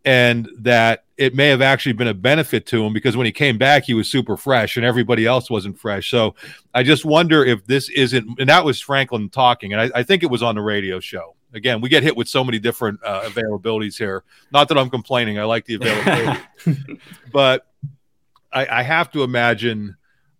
[0.04, 3.58] and that it may have actually been a benefit to him because when he came
[3.58, 6.10] back, he was super fresh and everybody else wasn't fresh.
[6.10, 6.36] So
[6.72, 10.22] I just wonder if this isn't, and that was Franklin talking, and I, I think
[10.22, 11.34] it was on the radio show.
[11.54, 14.24] Again, we get hit with so many different uh, availabilities here.
[14.52, 17.00] Not that I'm complaining, I like the availability,
[17.32, 17.66] but
[18.52, 19.96] I, I have to imagine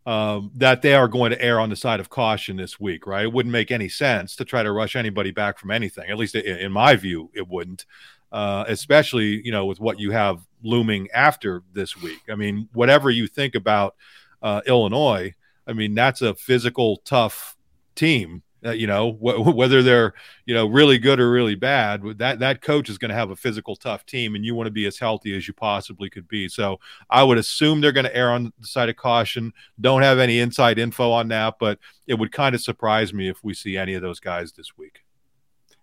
[0.08, 3.24] um, that they are going to err on the side of caution this week, right?
[3.24, 6.10] It wouldn't make any sense to try to rush anybody back from anything.
[6.10, 7.84] At least in, in my view, it wouldn't.
[8.30, 12.20] Uh, especially you know with what you have looming after this week.
[12.30, 13.96] I mean, whatever you think about
[14.42, 15.34] uh, Illinois,
[15.66, 17.56] I mean that's a physical, tough
[17.94, 20.14] team uh, you know, wh- whether they're
[20.46, 23.36] you know really good or really bad, that that coach is going to have a
[23.36, 26.48] physical, tough team, and you want to be as healthy as you possibly could be.
[26.48, 29.52] So I would assume they're going to err on the side of caution.
[29.80, 33.42] Don't have any inside info on that, but it would kind of surprise me if
[33.44, 35.00] we see any of those guys this week.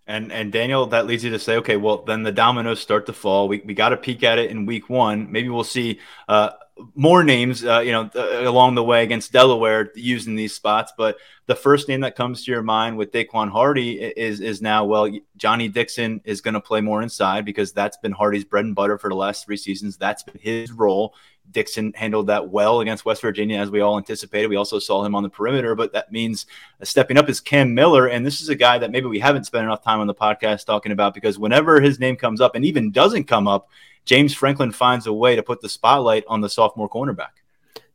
[0.06, 3.12] And and Daniel, that leads you to say, okay, well then the dominoes start to
[3.12, 3.48] fall.
[3.48, 5.32] We we got to peek at it in week one.
[5.32, 5.98] Maybe we'll see.
[6.28, 6.50] Uh,
[6.94, 10.92] more names, uh, you know, uh, along the way against Delaware using these spots.
[10.96, 14.84] But the first name that comes to your mind with Daequan Hardy is is now
[14.84, 18.74] well, Johnny Dixon is going to play more inside because that's been Hardy's bread and
[18.74, 19.96] butter for the last three seasons.
[19.96, 21.14] That's been his role.
[21.50, 24.48] Dixon handled that well against West Virginia, as we all anticipated.
[24.48, 26.46] We also saw him on the perimeter, but that means
[26.82, 28.08] stepping up is Cam Miller.
[28.08, 30.66] And this is a guy that maybe we haven't spent enough time on the podcast
[30.66, 33.68] talking about because whenever his name comes up and even doesn't come up,
[34.04, 37.42] James Franklin finds a way to put the spotlight on the sophomore cornerback.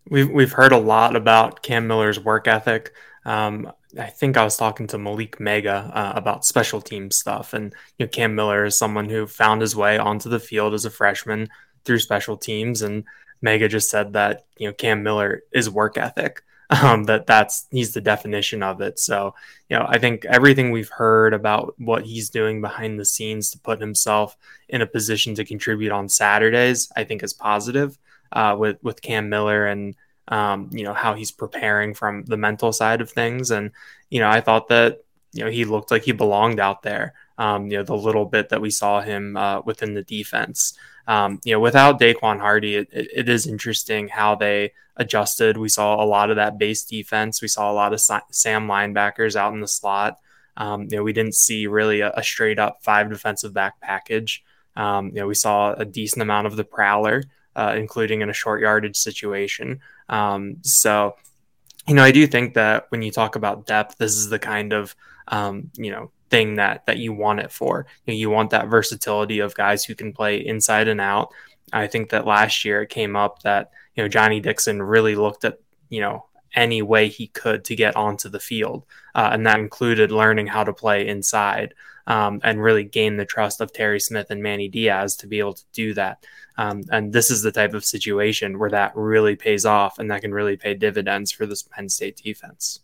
[0.10, 2.94] We've we've heard a lot about Cam Miller's work ethic.
[3.24, 7.74] Um, I think I was talking to Malick Meiga uh, about special team stuff, and
[7.98, 10.90] you know, Cam Miller is someone who found his way onto the field as a
[10.90, 11.50] freshman
[11.86, 13.04] through special teams, and
[13.44, 16.44] Meiga just said that you know Cam Miller is work ethic
[16.84, 18.98] um, that that's he's the definition of it.
[18.98, 19.36] So,
[19.70, 23.60] you know, I think everything we've heard about what he's doing behind the scenes to
[23.60, 24.38] put himself
[24.70, 27.98] in a position to contribute on Saturdays, I think is positive
[28.32, 29.96] uh, with with Cam Miller and
[30.30, 33.52] um, you know how he's preparing from the mental side of things.
[33.52, 33.72] And
[34.10, 37.16] you know, I thought that you know he looked like he belonged out there.
[37.38, 40.78] Um, you know, the little bit that we saw him uh, within the defense.
[41.08, 45.58] Um, you know, without Daequan Hardy, it, it is interesting how they adjusted.
[45.58, 47.42] We saw a lot of that base defense.
[47.42, 50.18] We saw a lot of Sam linebackers out in the slot.
[50.58, 54.44] Um, you know, we didn't see really a, a, straight up five defensive back package.
[54.76, 57.24] Um, you know, we saw a decent amount of the prowler,
[57.56, 59.80] uh, including in a short yardage situation.
[60.10, 61.16] Um, so,
[61.88, 64.74] you know, I do think that when you talk about depth, this is the kind
[64.74, 64.96] of
[65.30, 67.86] um, you know thing that that you want it for.
[68.06, 71.32] You, know, you want that versatility of guys who can play inside and out.
[71.72, 75.46] I think that last year it came up that you know Johnny Dixon really looked
[75.46, 79.60] at you know any way he could to get onto the field, uh, and that
[79.60, 81.76] included learning how to play inside
[82.08, 85.54] um, and really gain the trust of Terry Smith and Manny Diaz to be able
[85.54, 86.26] to do that.
[86.58, 90.22] Um, and this is the type of situation where that really pays off, and that
[90.22, 92.82] can really pay dividends for this Penn State defense.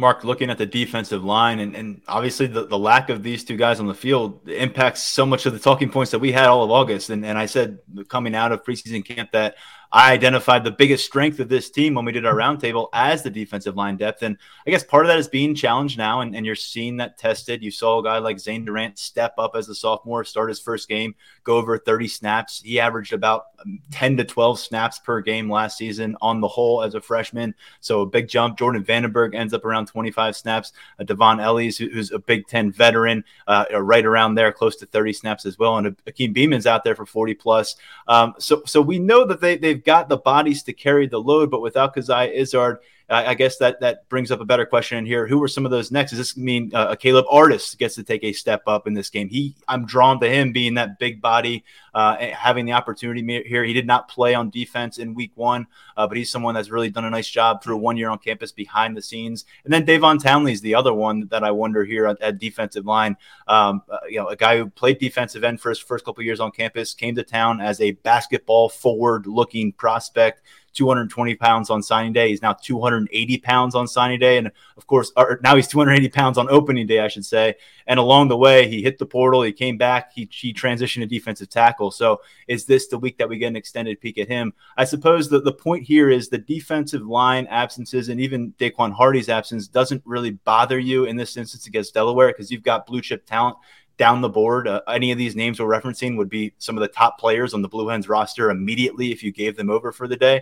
[0.00, 3.56] Mark, looking at the defensive line, and, and obviously the, the lack of these two
[3.56, 6.64] guys on the field impacts so much of the talking points that we had all
[6.64, 7.10] of August.
[7.10, 9.56] And, and I said coming out of preseason camp that
[9.92, 13.30] I identified the biggest strength of this team when we did our roundtable as the
[13.30, 14.22] defensive line depth.
[14.22, 17.18] And I guess part of that is being challenged now, and, and you're seeing that
[17.18, 17.62] tested.
[17.62, 20.88] You saw a guy like Zane Durant step up as a sophomore, start his first
[20.88, 22.62] game, go over 30 snaps.
[22.62, 26.82] He averaged about um, 10 to 12 snaps per game last season on the whole
[26.82, 27.54] as a freshman.
[27.80, 28.58] So a big jump.
[28.58, 30.72] Jordan Vandenberg ends up around 25 snaps.
[31.00, 35.12] Uh, Dvon Ellies, who's a Big Ten veteran, uh, right around there, close to 30
[35.14, 35.78] snaps as well.
[35.78, 37.74] And Hakeem Beamon's out there for 40 plus.
[38.06, 41.18] Um, so, so we know that they, they've they've got the bodies to carry the
[41.18, 42.78] load, but without Coziah Izzard,
[43.10, 45.26] I, I, guess that that brings up a better question in here.
[45.26, 46.10] Who are some of those next?
[46.10, 49.28] Does this mean uh, Caleb Artis gets to take a step up in this game?
[49.28, 53.64] He, I'm drawn to him being that big body, uh, having the opportunity here.
[53.64, 56.90] He did not play on defense in week one, uh, but he's someone that's really
[56.90, 59.44] done a nice job through one year on campus behind the scenes.
[59.64, 62.86] And then Davon Townley is the other one that I wonder here at, at defensive
[62.86, 63.16] line.
[63.48, 66.40] Um, uh, you know, a guy who played defensive end for his first couple years
[66.40, 70.42] on campus, came to town as a basketball forward looking prospect
[70.72, 72.28] 220 pounds on signing day.
[72.28, 74.38] He's now 280 pounds on signing day.
[74.38, 77.54] And of course, now he's 280 pounds on opening day, I should say.
[77.86, 81.06] And along the way, he hit the portal, he came back, he, he transitioned to
[81.06, 81.90] defensive tackle.
[81.90, 84.52] So is this the week that we get an extended peek at him?
[84.76, 89.28] I suppose that the point here is the defensive line absences and even Daequan Hardy's
[89.28, 93.26] absence doesn't really bother you in this instance against Delaware because you've got blue chip
[93.26, 93.56] talent
[94.00, 94.66] down the board.
[94.66, 97.60] Uh, any of these names we're referencing would be some of the top players on
[97.60, 100.40] the Blue Hens roster immediately if you gave them over for the day.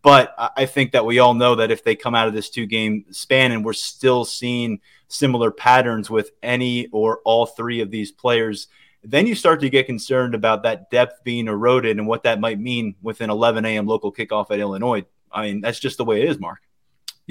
[0.00, 2.66] But I think that we all know that if they come out of this two
[2.66, 8.12] game span and we're still seeing similar patterns with any or all three of these
[8.12, 8.68] players,
[9.02, 12.60] then you start to get concerned about that depth being eroded and what that might
[12.60, 13.86] mean with an 11 a.m.
[13.86, 15.04] local kickoff at Illinois.
[15.32, 16.60] I mean, that's just the way it is, Mark.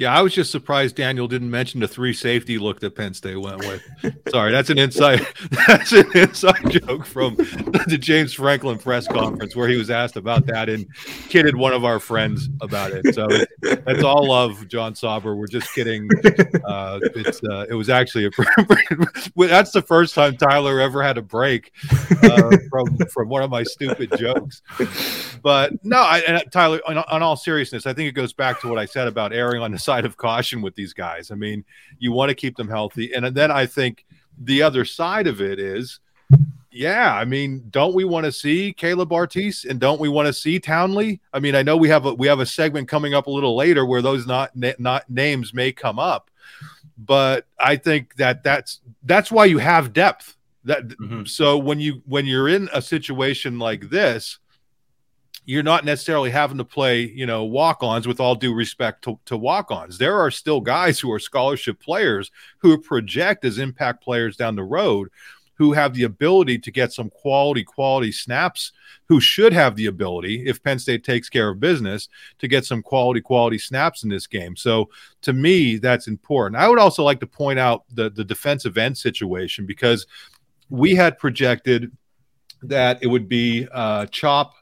[0.00, 3.36] Yeah, I was just surprised Daniel didn't mention the three safety look that Penn State
[3.36, 3.82] went with.
[4.30, 5.26] Sorry, that's an inside
[5.66, 10.46] that's an inside joke from the James Franklin press conference where he was asked about
[10.46, 10.86] that and
[11.28, 13.14] kidded one of our friends about it.
[13.14, 13.28] So
[13.60, 15.36] that's all love, John Sauber.
[15.36, 16.08] We're just kidding.
[16.64, 18.30] Uh, it's uh, it was actually a
[19.36, 21.72] that's the first time Tyler ever had a break
[22.22, 24.62] uh, from from one of my stupid jokes.
[25.42, 28.78] But no, I, Tyler, on, on all seriousness, I think it goes back to what
[28.78, 31.32] I said about airing on the side of caution with these guys.
[31.32, 31.64] I mean,
[31.98, 33.12] you want to keep them healthy.
[33.12, 34.06] And then I think
[34.38, 35.98] the other side of it is,
[36.70, 40.32] yeah, I mean, don't we want to see Caleb Artis and don't we want to
[40.32, 41.20] see Townley?
[41.32, 43.56] I mean, I know we have a we have a segment coming up a little
[43.56, 46.30] later where those not not names may come up,
[46.96, 50.36] but I think that that's that's why you have depth.
[50.62, 51.24] That mm-hmm.
[51.24, 54.38] so when you when you're in a situation like this,
[55.50, 59.36] you're not necessarily having to play, you know, walk-ons with all due respect to, to
[59.36, 59.98] walk-ons.
[59.98, 64.62] There are still guys who are scholarship players who project as impact players down the
[64.62, 65.08] road
[65.54, 68.70] who have the ability to get some quality, quality snaps,
[69.08, 72.08] who should have the ability, if Penn State takes care of business,
[72.38, 74.54] to get some quality, quality snaps in this game.
[74.54, 74.88] So
[75.22, 76.62] to me, that's important.
[76.62, 80.06] I would also like to point out the, the defensive end situation because
[80.68, 81.90] we had projected
[82.62, 84.54] that it would be uh, Chop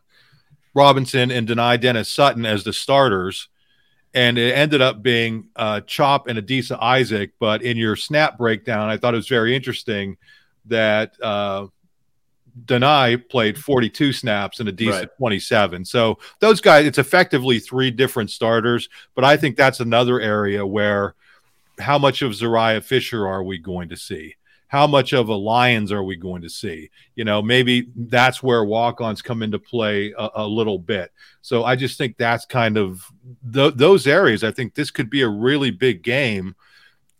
[0.79, 3.49] Robinson and Dani Dennis Sutton as the starters.
[4.15, 7.33] And it ended up being uh, Chop and Adisa Isaac.
[7.41, 10.17] But in your snap breakdown, I thought it was very interesting
[10.67, 11.67] that uh,
[12.65, 15.17] Dani played 42 snaps and Adisa right.
[15.19, 15.85] 27.
[15.85, 18.89] So those guys, it's effectively three different starters.
[19.17, 21.17] But I think that's another area where
[21.81, 24.37] how much of Zuriah Fisher are we going to see?
[24.69, 26.91] How much of a Lyons are we going to see?
[27.17, 31.11] You know, maybe that's where walk ons come into play a, a, little bit.
[31.41, 33.03] So I just think that's kind of
[33.53, 34.45] th- those areas.
[34.45, 36.55] I think this could be a really big game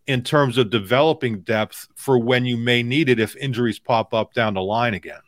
[0.07, 4.33] in terms of developing depth for when you may need it if injuries pop up
[4.35, 5.21] down the line again.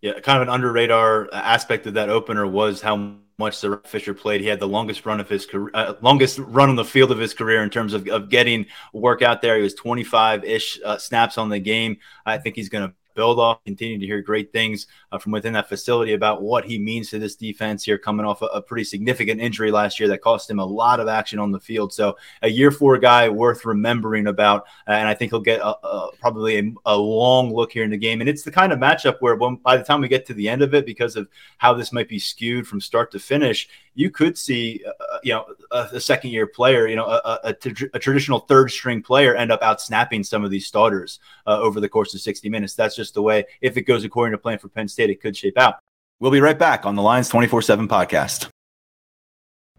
[0.00, 4.14] Yeah, kind of an under radar aspect of that opener was how much the Fisher
[4.14, 4.40] played.
[4.40, 7.18] He had the longest run of his career, uh, longest run on the field of
[7.18, 9.56] his career in terms of, of getting work out there.
[9.56, 11.98] He was 25 ish uh, snaps on the game.
[12.26, 13.64] I think he's going to build off.
[13.64, 17.18] Continue to hear great things uh, from within that facility about what he means to
[17.18, 20.60] this defense here, coming off a, a, pretty significant injury last year that cost him
[20.60, 21.92] a lot of action on the field.
[21.92, 25.74] So a year four guy worth remembering about, uh, and I think he'll get a,
[25.84, 28.20] a, probably a, a, long look here in the game.
[28.20, 30.48] And it's the kind of matchup where when, by the time we get to the
[30.48, 31.26] end of it, because of
[31.56, 35.32] how this might be skewed from start to finish, you could see, uh, uh you
[35.32, 39.60] know, a, a, second year player, you know, a, traditional third string player end up
[39.60, 42.74] out snapping some of these starters uh, over the course of 60 minutes.
[42.74, 45.36] That's just the way, if it goes according to plan for Penn State, it could
[45.36, 45.80] shape out.
[46.20, 48.48] We'll be right back on the Lions 24 7 podcast.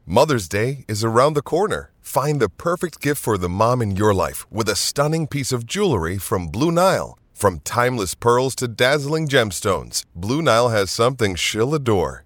[0.05, 1.91] Mother's Day is around the corner.
[2.01, 5.65] Find the perfect gift for the mom in your life with a stunning piece of
[5.65, 7.17] jewelry from Blue Nile.
[7.33, 12.25] From timeless pearls to dazzling gemstones, Blue Nile has something she'll adore.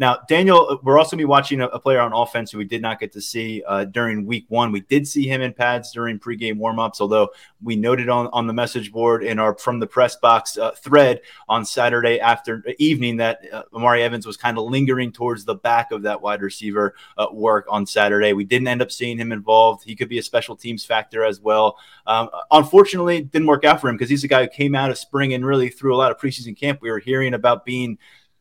[0.00, 2.98] Now, Daniel, we're also be watching a, a, player on offense who we did not
[2.98, 4.72] get to see uh, during week one.
[4.72, 7.28] We did see him in pads during pregame warmups, although
[7.62, 11.20] we noted on, on the message board in our From the Press Box uh, thread
[11.50, 15.92] on Saturday after evening that uh, Omari Evans was kind of lingering towards the back
[15.92, 18.32] of that wide receiver uh, work on Saturday.
[18.32, 19.84] We didn't end up seeing him involved.
[19.84, 21.76] He could be a special teams factor as well.
[22.06, 24.96] Um, unfortunately, didn't work out for him because he's a guy who came out of
[24.96, 26.80] spring and really through a lot of preseason camp.
[26.80, 27.98] We were hearing about being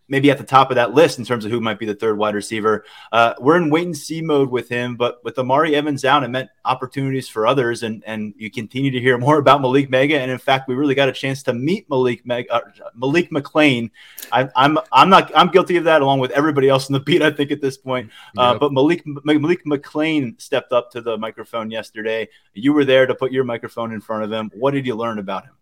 [0.10, 2.18] maybe at the top of that list in terms of who might be the third
[2.18, 2.84] wide receiver.
[3.12, 6.30] Uh, we're in wait and see mode with him, but with Omari Evans out, it
[6.30, 10.18] meant opportunities for others, and and you continue to hear more about Malick Meiga.
[10.18, 12.62] And in fact, we really got a chance to meet Malik Meg, uh,
[12.96, 13.92] Malik McClain.
[14.32, 17.22] I, I'm I'm not I'm guilty of that along with everybody else in the beat.
[17.22, 18.60] I think at this point, uh, yep.
[18.60, 22.28] but Malik Malik McClain stepped up to the microphone yesterday.
[22.54, 24.52] You were there to put your microphone in front of him.
[24.56, 25.54] What did you learn about him?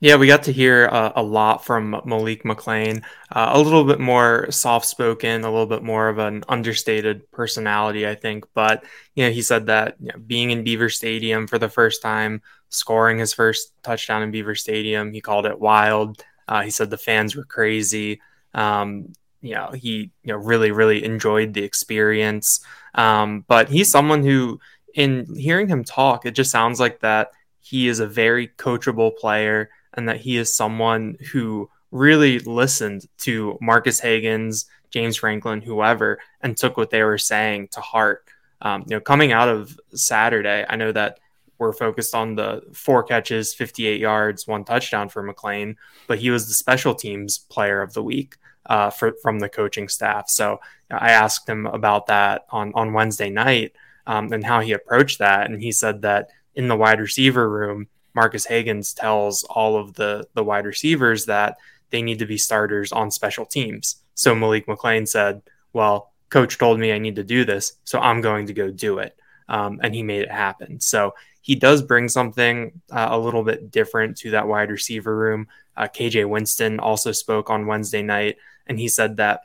[0.00, 3.02] Yeah, we got to hear uh, a lot from Malik McClain.
[3.30, 8.06] Uh, a little bit more soft spoken, a little bit more of an understated personality,
[8.06, 8.44] I think.
[8.54, 12.02] But you know, he said that you know, being in Beaver Stadium for the first
[12.02, 16.22] time, scoring his first touchdown in Beaver Stadium, he called it wild.
[16.46, 18.20] Uh, he said the fans were crazy.
[18.54, 22.64] Um, you know, he you know really really enjoyed the experience.
[22.94, 24.60] Um, but he's someone who,
[24.94, 27.30] in hearing him talk, it just sounds like that
[27.62, 33.56] he is a very coachable player and that he is someone who really listened to
[33.60, 38.24] Marcus Hagans, James Franklin, whoever, and took what they were saying to heart.
[38.60, 41.18] Um, you know, coming out of Saturday, I know that
[41.58, 45.76] we're focused on the four catches, 58 yards, one touchdown for McClain,
[46.08, 48.36] but he was the special teams player of the week
[48.66, 50.28] uh, for, from the coaching staff.
[50.28, 50.60] So
[50.90, 53.72] I asked him about that on, on Wednesday night
[54.06, 55.50] um, and how he approached that.
[55.50, 60.26] And he said that in the wide receiver room, Marcus Hagans tells all of the
[60.34, 61.56] the wide receivers that
[61.90, 63.96] they need to be starters on special teams.
[64.14, 65.42] So Malik McClain said,
[65.72, 68.98] "Well, coach told me I need to do this, so I'm going to go do
[68.98, 69.16] it."
[69.48, 70.80] Um, and he made it happen.
[70.80, 75.48] So he does bring something uh, a little bit different to that wide receiver room.
[75.76, 78.36] Uh, KJ Winston also spoke on Wednesday night,
[78.66, 79.40] and he said that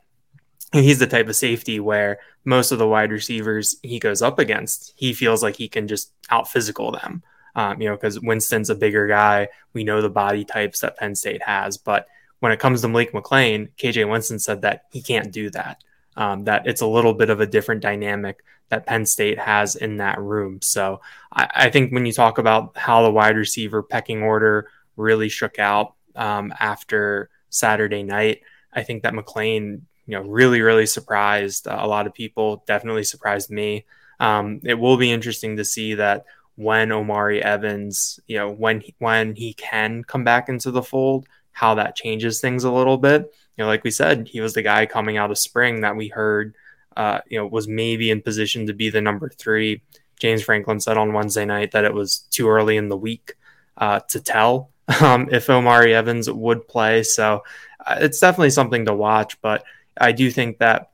[0.72, 2.18] he's the type of safety where
[2.48, 6.12] most of the wide receivers he goes up against, he feels like he can just
[6.30, 7.22] out physical them.
[7.54, 9.48] Um, you know, because Winston's a bigger guy.
[9.74, 12.06] We know the body types that Penn State has, but
[12.40, 15.82] when it comes to Malik McClain, KJ Winston said that he can't do that.
[16.16, 19.98] Um, that it's a little bit of a different dynamic that Penn State has in
[19.98, 20.60] that room.
[20.62, 25.28] So I, I think when you talk about how the wide receiver pecking order really
[25.28, 28.40] shook out um, after Saturday night,
[28.72, 32.64] I think that McClain you know, really, really surprised uh, a lot of people.
[32.66, 33.84] Definitely surprised me.
[34.18, 36.24] Um, it will be interesting to see that
[36.56, 41.28] when Omari Evans, you know, when he, when he can come back into the fold,
[41.52, 43.32] how that changes things a little bit.
[43.56, 46.08] You know, like we said, he was the guy coming out of spring that we
[46.08, 46.54] heard,
[46.96, 49.82] uh, you know, was maybe in position to be the number three.
[50.18, 53.34] James Franklin said on Wednesday night that it was too early in the week
[53.76, 54.70] uh, to tell
[55.02, 57.02] um, if Omari Evans would play.
[57.02, 57.42] So
[57.86, 59.64] uh, it's definitely something to watch, but
[60.00, 60.90] I do think that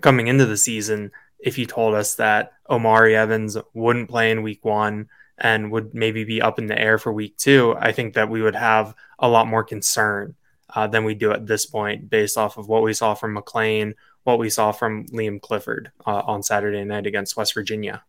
[0.00, 4.64] coming into the season, if you told us that Omari Evans wouldn't play in week
[4.64, 5.08] one
[5.38, 8.42] and would maybe be up in the air for week two, I think that we
[8.42, 10.34] would have a lot more concern
[10.74, 13.94] uh, than we do at this point based off of what we saw from McClain,
[14.24, 18.02] what we saw from Liam Clifford uh, on Saturday night against West Virginia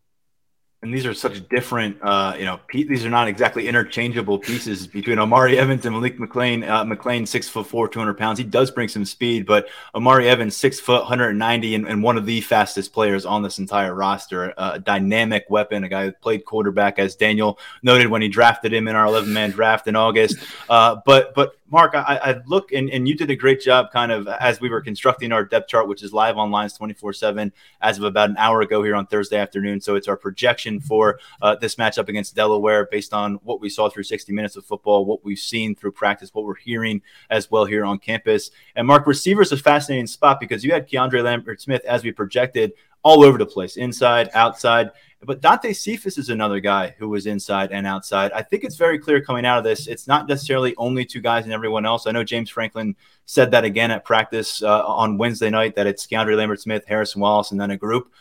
[0.82, 5.18] and these are such different, uh, you know, these are not exactly interchangeable pieces between
[5.18, 6.68] Omari Evans and Malik McClain.
[6.68, 8.38] Uh, McClain, six foot four, 200 pounds.
[8.38, 12.26] He does bring some speed, but Omari Evans, six foot, 190, and, and one of
[12.26, 14.52] the fastest players on this entire roster.
[14.58, 18.72] Uh, a dynamic weapon, a guy who played quarterback, as Daniel noted when he drafted
[18.72, 20.36] him in our 11 man draft in August.
[20.68, 24.12] Uh, but, but Mark, I, I look and, and you did a great job kind
[24.12, 27.52] of as we were constructing our depth chart, which is live on Lions 24 7
[27.80, 29.80] as of about an hour ago here on Thursday afternoon.
[29.80, 33.88] So it's our projection for uh, this matchup against Delaware based on what we saw
[33.88, 37.64] through 60 minutes of football, what we've seen through practice, what we're hearing as well
[37.64, 38.50] here on campus.
[38.76, 42.12] And Mark, receivers is a fascinating spot because you had Keandre Lambert Smith as we
[42.12, 42.72] projected
[43.06, 44.90] all over the place, inside, outside.
[45.22, 48.32] But Dante Cephas is another guy who was inside and outside.
[48.32, 49.86] I think it's very clear coming out of this.
[49.86, 52.08] It's not necessarily only two guys and everyone else.
[52.08, 56.04] I know James Franklin said that again at practice uh, on Wednesday night that it's
[56.04, 58.12] Keandre Lambert Smith, Harrison Wallace, and then a group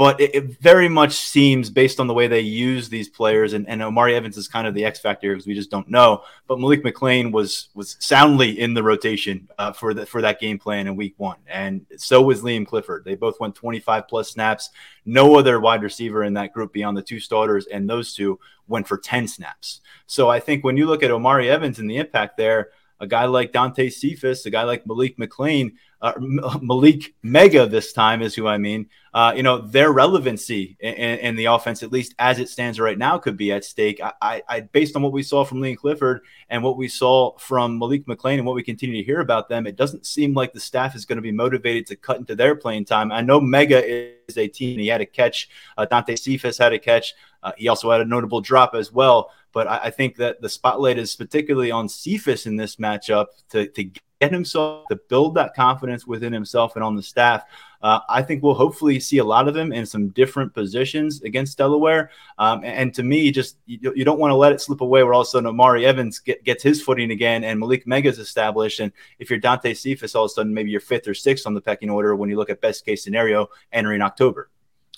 [0.00, 3.68] but it, it, very much seems based on the way they use these players and,
[3.68, 6.22] and Omari Evans is kind of the X factor because we just don't know.
[6.46, 10.58] But Malik McClain was was soundly in the rotation uh, for the, for that game
[10.58, 13.04] plan in week one, and so was Liam Clifford.
[13.04, 14.70] They both went 25 plus snaps.
[15.04, 18.88] No other wide receiver in that group beyond the two starters, and those two went
[18.88, 19.82] for 10 snaps.
[20.06, 22.70] So I think when you look at Omari Evans and the impact there,
[23.00, 25.72] a guy like Dante Cephas, a guy like Malik McClain
[26.02, 28.88] uh, Malick Meiga this time is who I mean.
[29.12, 32.96] Uh, you know, their relevancy in, in, the offense, at least as it stands right
[32.96, 34.00] now, could be at stake.
[34.22, 37.80] I, I, based on what we saw from Liam Clifford and what we saw from
[37.80, 40.60] Malik McClain and what we continue to hear about them, it doesn't seem like the
[40.60, 43.10] staff is going to be motivated to cut into their playing time.
[43.10, 44.78] I know Meiga is a team.
[44.78, 45.48] He had a catch.
[45.76, 47.14] Uh, Dante Cephas had a catch.
[47.42, 49.32] Uh, he also had a notable drop as well.
[49.52, 53.66] But I, I, think that the spotlight is particularly on Cephas in this matchup to,
[53.66, 53.90] to
[54.20, 57.44] get himself to build that confidence within himself and on the staff.
[57.82, 61.56] Uh, I think we'll hopefully see a lot of them in some different positions against
[61.56, 62.10] Delaware.
[62.38, 65.02] Um, and, and, to me, just you, you don't want to let it slip away
[65.02, 68.18] where all of a sudden Omari Evans get, gets his footing again and Malick Meiga's
[68.18, 68.80] established.
[68.80, 71.54] And if you're Dante Cephas, all of a sudden maybe you're fifth or sixth on
[71.54, 74.50] the pecking order when you look at best case scenario entering October.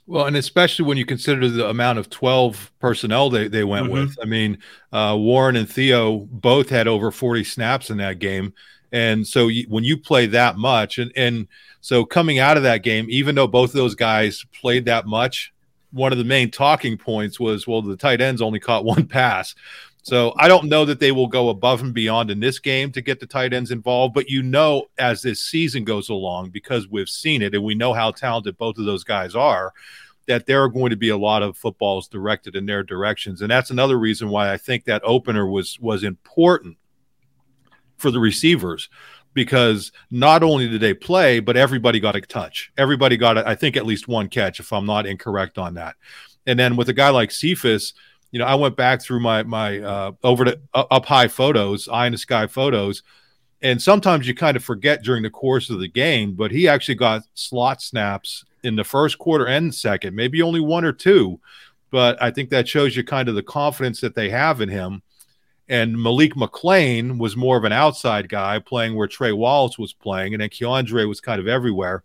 [0.06, 3.94] Well, and especially when you consider the amount of 12 personnel they, they went mm-hmm.
[3.94, 4.18] with.
[4.20, 4.58] I mean,
[4.92, 8.52] uh, Warren and Theo both had over 40 snaps in that game.
[8.92, 11.48] And so you, when you play that much, and, and
[11.80, 15.52] so coming out of that game, even though both of those guys played that much,
[15.90, 19.54] one of the main talking points was, well, the tight ends only caught one pass.
[20.04, 23.00] So I don't know that they will go above and beyond in this game to
[23.00, 27.08] get the tight ends involved, but you know, as this season goes along, because we've
[27.08, 29.72] seen it and we know how talented both of those guys are,
[30.26, 33.50] that there are going to be a lot of footballs directed in their directions, and
[33.50, 36.76] that's another reason why I think that opener was was important
[38.02, 38.90] for the receivers
[39.32, 42.70] because not only did they play, but everybody got a touch.
[42.76, 45.96] Everybody got, I think, at least one catch, if I'm not incorrect on that.
[46.46, 47.94] And then with a guy like Cephas,
[48.30, 51.88] you know, I went back through my my uh, over to uh, up high photos,
[51.88, 53.02] eye in the sky photos,
[53.60, 56.34] and sometimes you kind of forget during the course of the game.
[56.34, 60.84] But he actually got slot snaps in the first quarter and second, maybe only one
[60.84, 61.40] or two,
[61.90, 65.02] but I think that shows you kind of the confidence that they have in him
[65.72, 70.34] and Malik McClain was more of an outside guy playing where Trey Wallace was playing,
[70.34, 72.04] and then Keandre was kind of everywhere.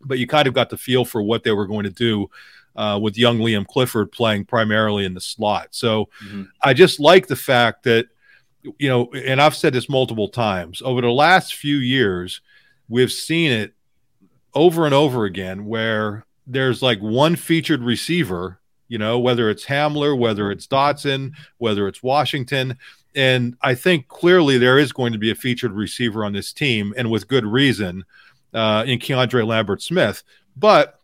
[0.00, 2.28] But you kind of got the feel for what they were going to do
[2.74, 5.68] uh, with young Liam Clifford playing primarily in the slot.
[5.70, 6.42] So mm-hmm.
[6.64, 8.08] I just like the fact that,
[8.76, 12.40] you know, and I've said this multiple times over the last few years,
[12.88, 13.72] we've seen it
[14.52, 18.58] over and over again where there's like one featured receiver
[18.88, 22.78] you know, whether it's Hamler, whether it's Dotson, whether it's Washington.
[23.14, 26.92] And I think clearly there is going to be a featured receiver on this team,
[26.96, 28.04] and with good reason,
[28.52, 30.22] uh, in Keandre Lambert Smith.
[30.56, 31.00] But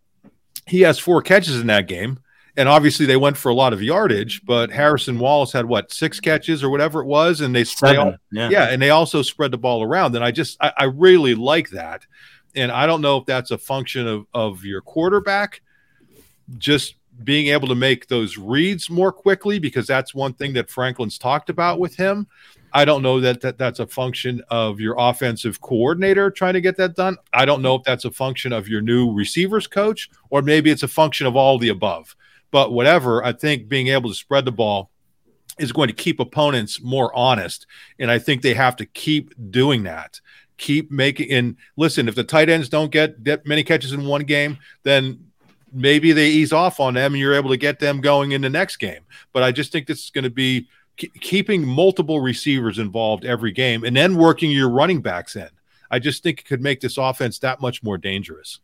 [0.66, 2.18] he has four catches in that game.
[2.54, 6.20] And obviously, they went for a lot of yardage, but Harrison Wallace had what six
[6.20, 7.64] catches or whatever it was, and they,
[7.96, 8.50] all, yeah.
[8.50, 10.14] yeah, and they also spread the ball around.
[10.14, 12.04] And I just I, I really like that,
[12.54, 15.62] and I don't know if that's a function of of your quarterback
[16.58, 21.18] just being able to make those reads more quickly because that's one thing that Franklin's
[21.18, 22.26] talked about with him.
[22.72, 26.76] I don't know that, that that's a function of your offensive coordinator trying to get
[26.78, 27.18] that done.
[27.32, 30.82] I don't know if that's a function of your new receivers coach or maybe it's
[30.82, 32.16] a function of all the above.
[32.50, 34.90] But whatever, I think being able to spread the ball
[35.58, 37.66] is going to keep opponents more honest.
[37.98, 40.20] And I think they have to keep doing that.
[40.56, 44.22] Keep making and listen, if the tight ends don't get, get many catches in one
[44.22, 45.31] game, then
[45.72, 48.50] maybe they ease off on them and you're able to get them going in the
[48.50, 49.00] next game.
[49.32, 53.84] But I just think this is going to be keeping multiple receivers involved every game
[53.84, 55.48] and then working your running backs in.
[55.90, 58.60] I just think it could make this offense that much more dangerous.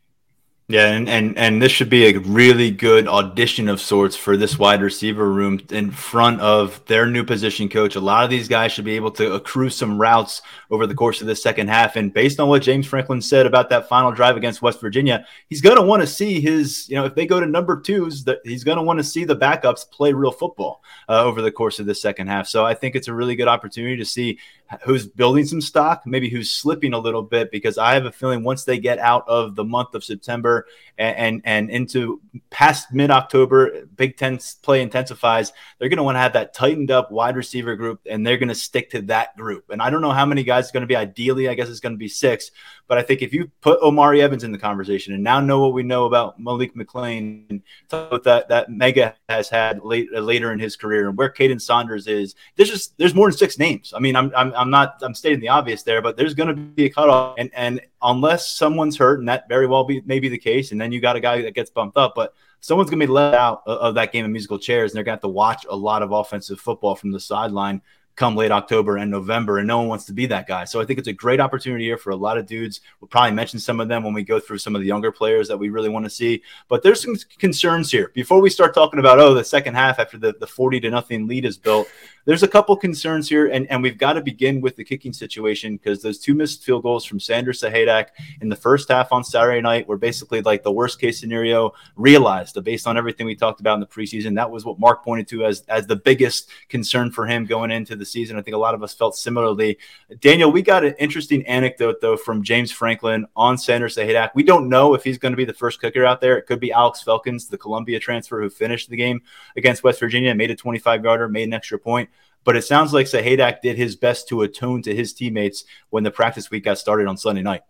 [0.71, 4.59] Yeah, and, and and this should be a really good audition of sorts for this
[4.59, 7.97] wide receiver room in front of their new position coach.
[7.97, 11.23] A lot of these guys should be able to accrue some routes over the course
[11.23, 11.97] of the second half.
[11.97, 15.63] And based on what James Franklin said about that final drive against West Virginia, he's
[15.63, 18.41] going to want to see his, you know, if they go to number twos, that
[18.45, 21.81] he's going to want to see the backups play real football uh, over the course
[21.81, 22.47] of the second half.
[22.47, 24.39] So I think it's a really good opportunity to see
[24.83, 28.45] who's building some stock, maybe who's slipping a little bit, because I have a feeling
[28.45, 30.67] once they get out of the month of September
[30.97, 36.17] and and, and into past mid October, Big Ten play intensifies, they're going to want
[36.17, 39.37] to have that tightened up wide receiver group, and they're going to stick to that
[39.37, 39.71] group.
[39.71, 40.97] And I don't know how many guys it's going to be.
[40.97, 42.51] Ideally, I guess it's going to be six.
[42.89, 45.75] But I think if you put Omari Evans in the conversation and now know what
[45.75, 47.61] we know about Malick McClain,
[47.91, 52.35] that that Meiga has had late, later in his career and where Kaden Saunders is,
[52.57, 53.93] there's just there's more than six names.
[53.95, 56.55] I mean, I'm I'm, I'm not I'm stating the obvious there, but there's going to
[56.55, 60.29] be a cutoff, and and unless someone's hurt, and that very well be may be
[60.29, 63.01] the case, and then you got a guy that gets bumped up, but someone's going
[63.01, 65.17] to be let out of, of that game of musical chairs, and they're going to
[65.17, 67.81] have to watch a lot of offensive football from the sideline
[68.19, 70.65] come late October and November, and no one wants to be that guy.
[70.65, 72.81] So I think it's a great opportunity here for a lot of dudes.
[73.01, 75.47] We'll probably mention some of them when we go through some of the younger players
[75.49, 76.43] that we really want to see.
[76.69, 80.19] But there's some concerns here before we start talking about oh the second half after
[80.19, 81.89] the, the 40 to nothing lead is built
[82.29, 85.79] there's a couple concerns here, and, and we've got to begin with the kicking situation
[85.79, 88.09] because those two missed field goals from Sanders Sahaydak
[88.43, 92.63] in the first half on Saturday night were basically like the worst case scenario realized
[92.65, 94.35] based on everything we talked about in the preseason.
[94.35, 97.97] That was what Mark pointed to as, as the biggest concern for him going into
[97.97, 98.37] the season.
[98.37, 99.79] I think a lot of us felt similarly.
[100.21, 104.31] Daniel, we got an interesting anecdote, though, from James Franklin on Sanders Sahaydak.
[104.35, 106.37] We don't know if he's going to be the first kicker out there.
[106.37, 109.23] It could be Alex Felkins, the Columbia transfer who finished the game
[109.57, 112.11] against West Virginia, made a 25 yarder, made an extra point.
[112.45, 116.11] But it sounds like Sahaydak did his best to atone to his teammates when the
[116.11, 117.63] practice week got started on Sunday night.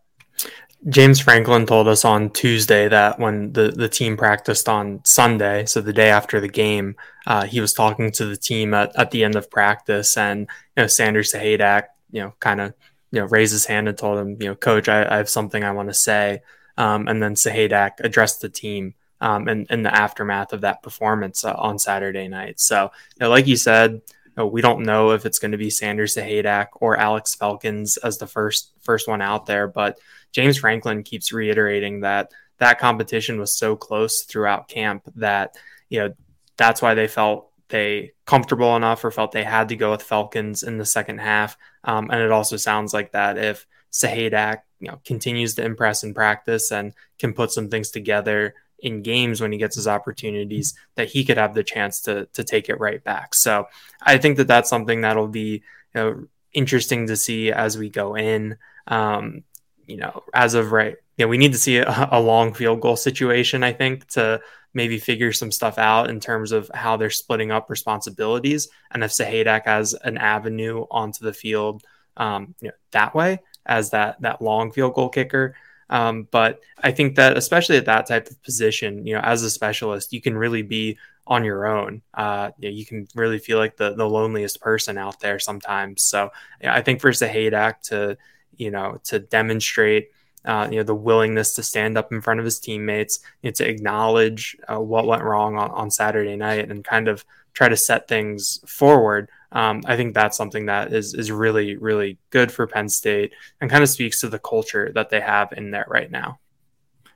[0.88, 5.80] James Franklin told us on Tuesday that when the, the team practiced on Sunday, so
[5.80, 6.94] the day after the game,
[7.26, 10.40] uh, he was talking to the team at, at the end of practice, and
[10.76, 12.74] you know Sanders Sahaydak, you know, kind of
[13.10, 15.64] you know raised his hand and told him, you know, Coach, I, I have something
[15.64, 16.42] I want to say,
[16.76, 21.44] um, and then Sahaydak addressed the team um, in, in the aftermath of that performance
[21.44, 22.60] uh, on Saturday night.
[22.60, 22.84] So,
[23.16, 24.00] you know, like you said,
[24.36, 28.26] we don't know if it's going to be Sanders Sahaydak or Alex Felkins as the
[28.28, 29.98] first first one out there, but
[30.32, 35.56] James Franklin keeps reiterating that that competition was so close throughout camp that
[35.88, 36.14] you know
[36.56, 40.66] that's why they felt they comfortable enough or felt they had to go with Felkins
[40.66, 41.56] in the second half.
[41.84, 46.14] Um, and it also sounds like that if Sahaydak you know continues to impress in
[46.14, 51.08] practice and can put some things together in games when he gets his opportunities that
[51.08, 53.34] he could have the chance to to take it right back.
[53.34, 53.66] So
[54.02, 55.62] I think that that's something that'll be
[55.94, 58.56] you know, interesting to see as we go in.
[58.86, 59.44] Um,
[59.88, 62.80] you know, as of right, you know, we need to see a, a, long field
[62.80, 63.64] goal situation.
[63.64, 64.40] I think to
[64.74, 69.10] maybe figure some stuff out in terms of how they're splitting up responsibilities, and if
[69.10, 71.82] Sahaydak has an avenue onto the field,
[72.16, 75.54] um, you know, that way as that that long field goal kicker.
[75.90, 79.50] Um, but I think that especially at that type of position, you know, as a
[79.50, 82.02] specialist, you can really be on your own.
[82.14, 86.02] Uh, you, know, you can really feel like the the loneliest person out there sometimes.
[86.02, 86.30] So
[86.60, 88.16] yeah, I think for Sahaydak to,
[88.58, 90.10] you know, to demonstrate.
[90.44, 93.52] Uh, you know the willingness to stand up in front of his teammates, you know,
[93.52, 97.76] to acknowledge uh, what went wrong on, on Saturday night, and kind of try to
[97.76, 102.66] set things forward um, I think that's something that is is really really good for
[102.66, 106.10] Penn State and kind of speaks to the culture that they have in there right
[106.10, 106.38] now.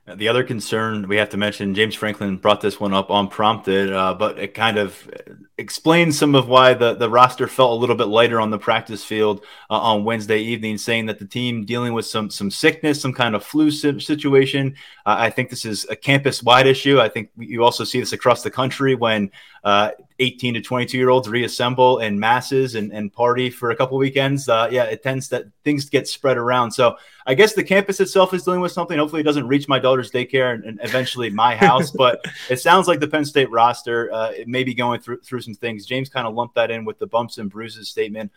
[0.05, 4.13] The other concern we have to mention, James Franklin brought this one up unprompted, uh,
[4.13, 5.09] but it kind of
[5.57, 9.05] explains some of why the, the roster felt a little bit lighter on the practice
[9.05, 13.13] field uh, on Wednesday evening, saying that the team dealing with some some sickness, some
[13.13, 14.75] kind of flu situation.
[15.05, 16.99] Uh, I think this is a campus wide issue.
[16.99, 19.31] I think you also see this across the country when
[19.63, 23.97] uh, 18 to 22 year olds reassemble in masses and, and party for a couple
[23.97, 26.71] weekends, uh, yeah, it tends that things get spread around.
[26.71, 26.95] So
[27.25, 28.97] I guess the campus itself is dealing with something.
[28.97, 31.91] Hopefully, it doesn't reach my daughter's daycare and, and eventually my house.
[31.91, 35.41] but it sounds like the Penn State roster uh, it may be going through through
[35.41, 35.85] some things.
[35.85, 38.31] James kind of lumped that in with the bumps and bruises statement.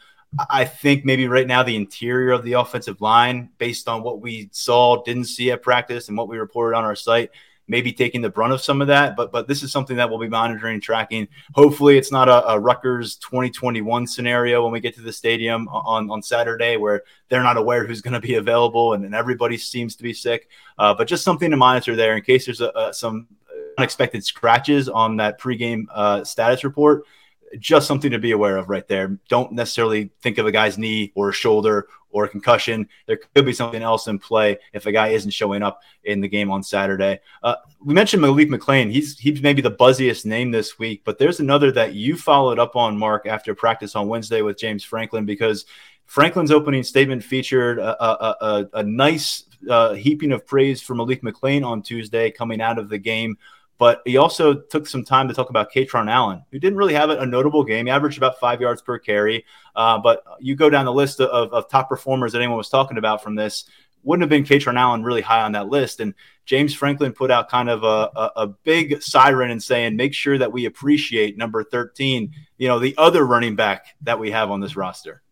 [0.50, 4.48] I think maybe right now the interior of the offensive line, based on what we
[4.52, 7.30] saw, didn't see at practice, and what we reported on our site,
[7.68, 9.16] maybe taking the brunt of some of that.
[9.16, 11.28] But but this is something that we'll be monitoring, and tracking.
[11.54, 16.10] Hopefully, it's not a, a Rutgers 2021 scenario when we get to the stadium on
[16.10, 19.96] on Saturday where they're not aware who's going to be available and, and everybody seems
[19.96, 20.48] to be sick.
[20.78, 23.26] Uh, but just something to monitor there in case there's a, a, some
[23.78, 27.04] unexpected scratches on that pregame uh, status report
[27.58, 29.18] just something to be aware of right there.
[29.28, 32.88] Don't necessarily think of a guy's knee or shoulder or a concussion.
[33.04, 36.28] There could be something else in play if a guy isn't showing up in the
[36.28, 37.20] game on Saturday.
[37.42, 38.90] Uh, we mentioned Malik McClain.
[38.90, 42.74] He's he's maybe the buzziest name this week, but there's another that you followed up
[42.74, 45.66] on, Mark, after practice on Wednesday with James Franklin because
[46.06, 51.20] Franklin's opening statement featured a, a, a, a nice uh, heaping of praise for Malik
[51.20, 53.36] McClain on Tuesday coming out of the game.
[53.78, 57.10] But he also took some time to talk about Kaytron Allen, who didn't really have
[57.10, 57.86] a notable game.
[57.86, 59.44] He averaged about five yards per carry.
[59.74, 62.96] Uh, but you go down the list of, of, top performers that anyone was talking
[62.96, 63.66] about from this,
[64.02, 66.00] wouldn't have been Kaytron Allen really high on that list.
[66.00, 66.14] And
[66.46, 70.38] James Franklin put out kind of a, a, a big siren and saying, make sure
[70.38, 74.60] that we appreciate number 13, you know, the other running back that we have on
[74.60, 75.22] this roster.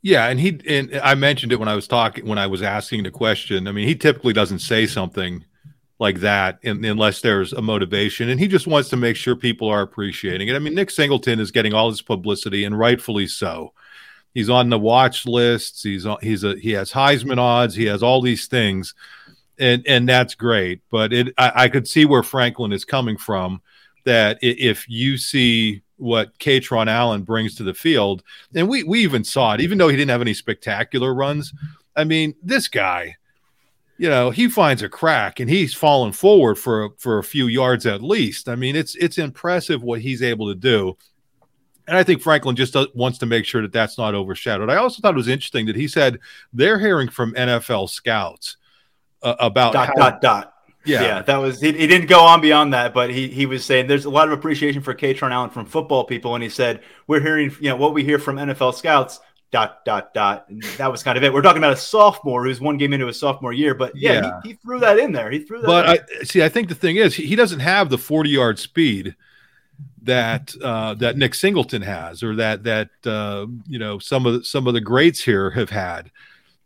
[0.00, 3.02] Yeah, and he and I mentioned it when I was talking when I was asking
[3.02, 3.66] the question.
[3.66, 5.44] I mean, he typically doesn't say something
[5.98, 8.28] like that unless there's a motivation.
[8.28, 10.54] And he just wants to make sure people are appreciating it.
[10.54, 13.72] I mean, Nick Singleton is getting all this publicity, and rightfully so.
[14.34, 15.82] He's on the watch lists.
[15.82, 17.74] He's on, he's a he has Heisman odds.
[17.74, 18.94] He has all these things,
[19.58, 20.82] and and that's great.
[20.90, 23.60] But it I, I could see where Franklin is coming from.
[24.04, 28.22] That if you see what Kaytron Allen brings to the field.
[28.54, 31.52] And we we even saw it, even though he didn't have any spectacular runs.
[31.96, 33.16] I mean, this guy,
[33.98, 37.84] you know, he finds a crack and he's falling forward for for a few yards
[37.84, 38.48] at least.
[38.48, 40.96] I mean, it's it's impressive what he's able to do.
[41.88, 44.70] And I think Franklin just wants to make sure that that's not overshadowed.
[44.70, 46.20] I also thought it was interesting that he said
[46.52, 48.58] they're hearing from NFL scouts
[49.22, 50.54] uh, about dot how, dot dot.
[50.84, 51.02] Yeah.
[51.02, 51.86] yeah, that was he, he.
[51.86, 54.80] didn't go on beyond that, but he he was saying there's a lot of appreciation
[54.80, 58.04] for Kaytron Allen from football people, and he said we're hearing you know what we
[58.04, 59.18] hear from NFL scouts.
[59.50, 60.46] Dot dot dot.
[60.48, 61.32] And that was kind of it.
[61.32, 64.40] We're talking about a sophomore who's one game into his sophomore year, but yeah, Yeah.
[64.42, 65.30] He, he threw that in there.
[65.30, 65.66] He threw that.
[65.66, 65.88] But.
[65.88, 66.42] I see.
[66.42, 69.16] I think the thing is, he, doesn't have the forty yard speed
[70.02, 74.44] that uh, that Nick Singleton has, or that that uh, you know some of the,
[74.44, 76.10] some of the greats here have had.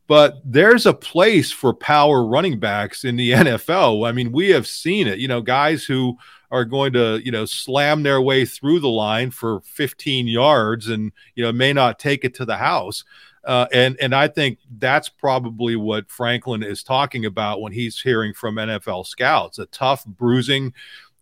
[0.08, 4.08] But there's a place for power running backs in the NFL.
[4.08, 5.18] I mean, we have seen it.
[5.18, 6.16] You know, guys who
[6.52, 11.10] are going to you know slam their way through the line for 15 yards and
[11.34, 13.02] you know may not take it to the house.
[13.44, 18.34] Uh, and and I think that's probably what Franklin is talking about when he's hearing
[18.34, 20.74] from NFL scouts a tough bruising.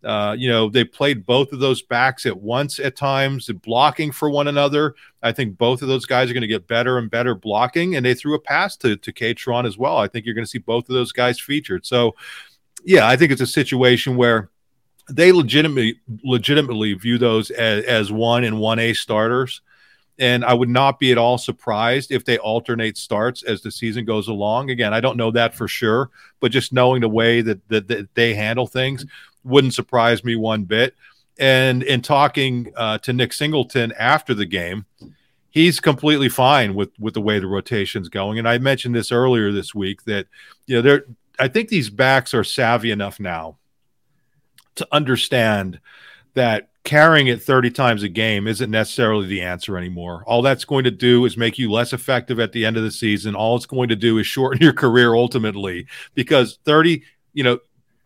[0.02, 4.30] Uh, you know, they played both of those backs at once at times, blocking for
[4.30, 4.94] one another.
[5.22, 8.04] I think both of those guys are going to get better and better blocking, and
[8.04, 9.96] they threw a pass to to Kaytron as well.
[9.96, 11.86] I think you're going to see both of those guys featured.
[11.86, 12.16] So,
[12.84, 14.50] yeah, I think it's a situation where
[15.10, 19.60] they legitimately legitimately view those as, as one and one A starters.
[20.18, 24.04] And I would not be at all surprised if they alternate starts as the season
[24.04, 24.68] goes along.
[24.70, 28.14] Again, I don't know that for sure, but just knowing the way that, that, that
[28.14, 29.06] they handle things
[29.44, 30.94] wouldn't surprise me one bit.
[31.38, 34.84] And in talking uh, to Nick Singleton after the game,
[35.48, 38.38] he's completely fine with with the way the rotation's going.
[38.38, 40.26] And I mentioned this earlier this week that
[40.66, 41.04] you know they're
[41.38, 43.56] I think these backs are savvy enough now
[44.80, 45.80] to understand
[46.34, 50.24] that carrying it 30 times a game isn't necessarily the answer anymore.
[50.26, 52.90] All that's going to do is make you less effective at the end of the
[52.90, 53.34] season.
[53.34, 57.02] All it's going to do is shorten your career ultimately because 30,
[57.32, 57.58] you know,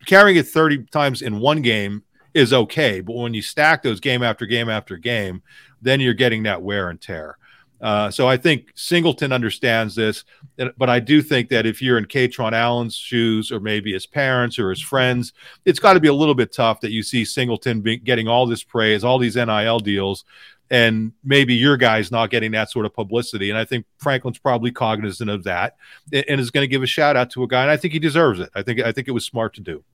[0.06, 2.02] carrying it 30 times in one game
[2.34, 5.42] is okay, but when you stack those game after game after game,
[5.80, 7.38] then you're getting that wear and tear.
[7.80, 10.24] Uh, so I think Singleton understands this,
[10.56, 14.58] but I do think that if you're in Kaytron Allen's shoes, or maybe his parents
[14.58, 15.32] or his friends,
[15.64, 18.46] it's got to be a little bit tough that you see Singleton be, getting all
[18.46, 20.24] this praise, all these NIL deals,
[20.70, 23.50] and maybe your guy's not getting that sort of publicity.
[23.50, 25.76] And I think Franklin's probably cognizant of that
[26.12, 27.92] and, and is going to give a shout out to a guy, and I think
[27.92, 28.50] he deserves it.
[28.54, 29.84] I think I think it was smart to do.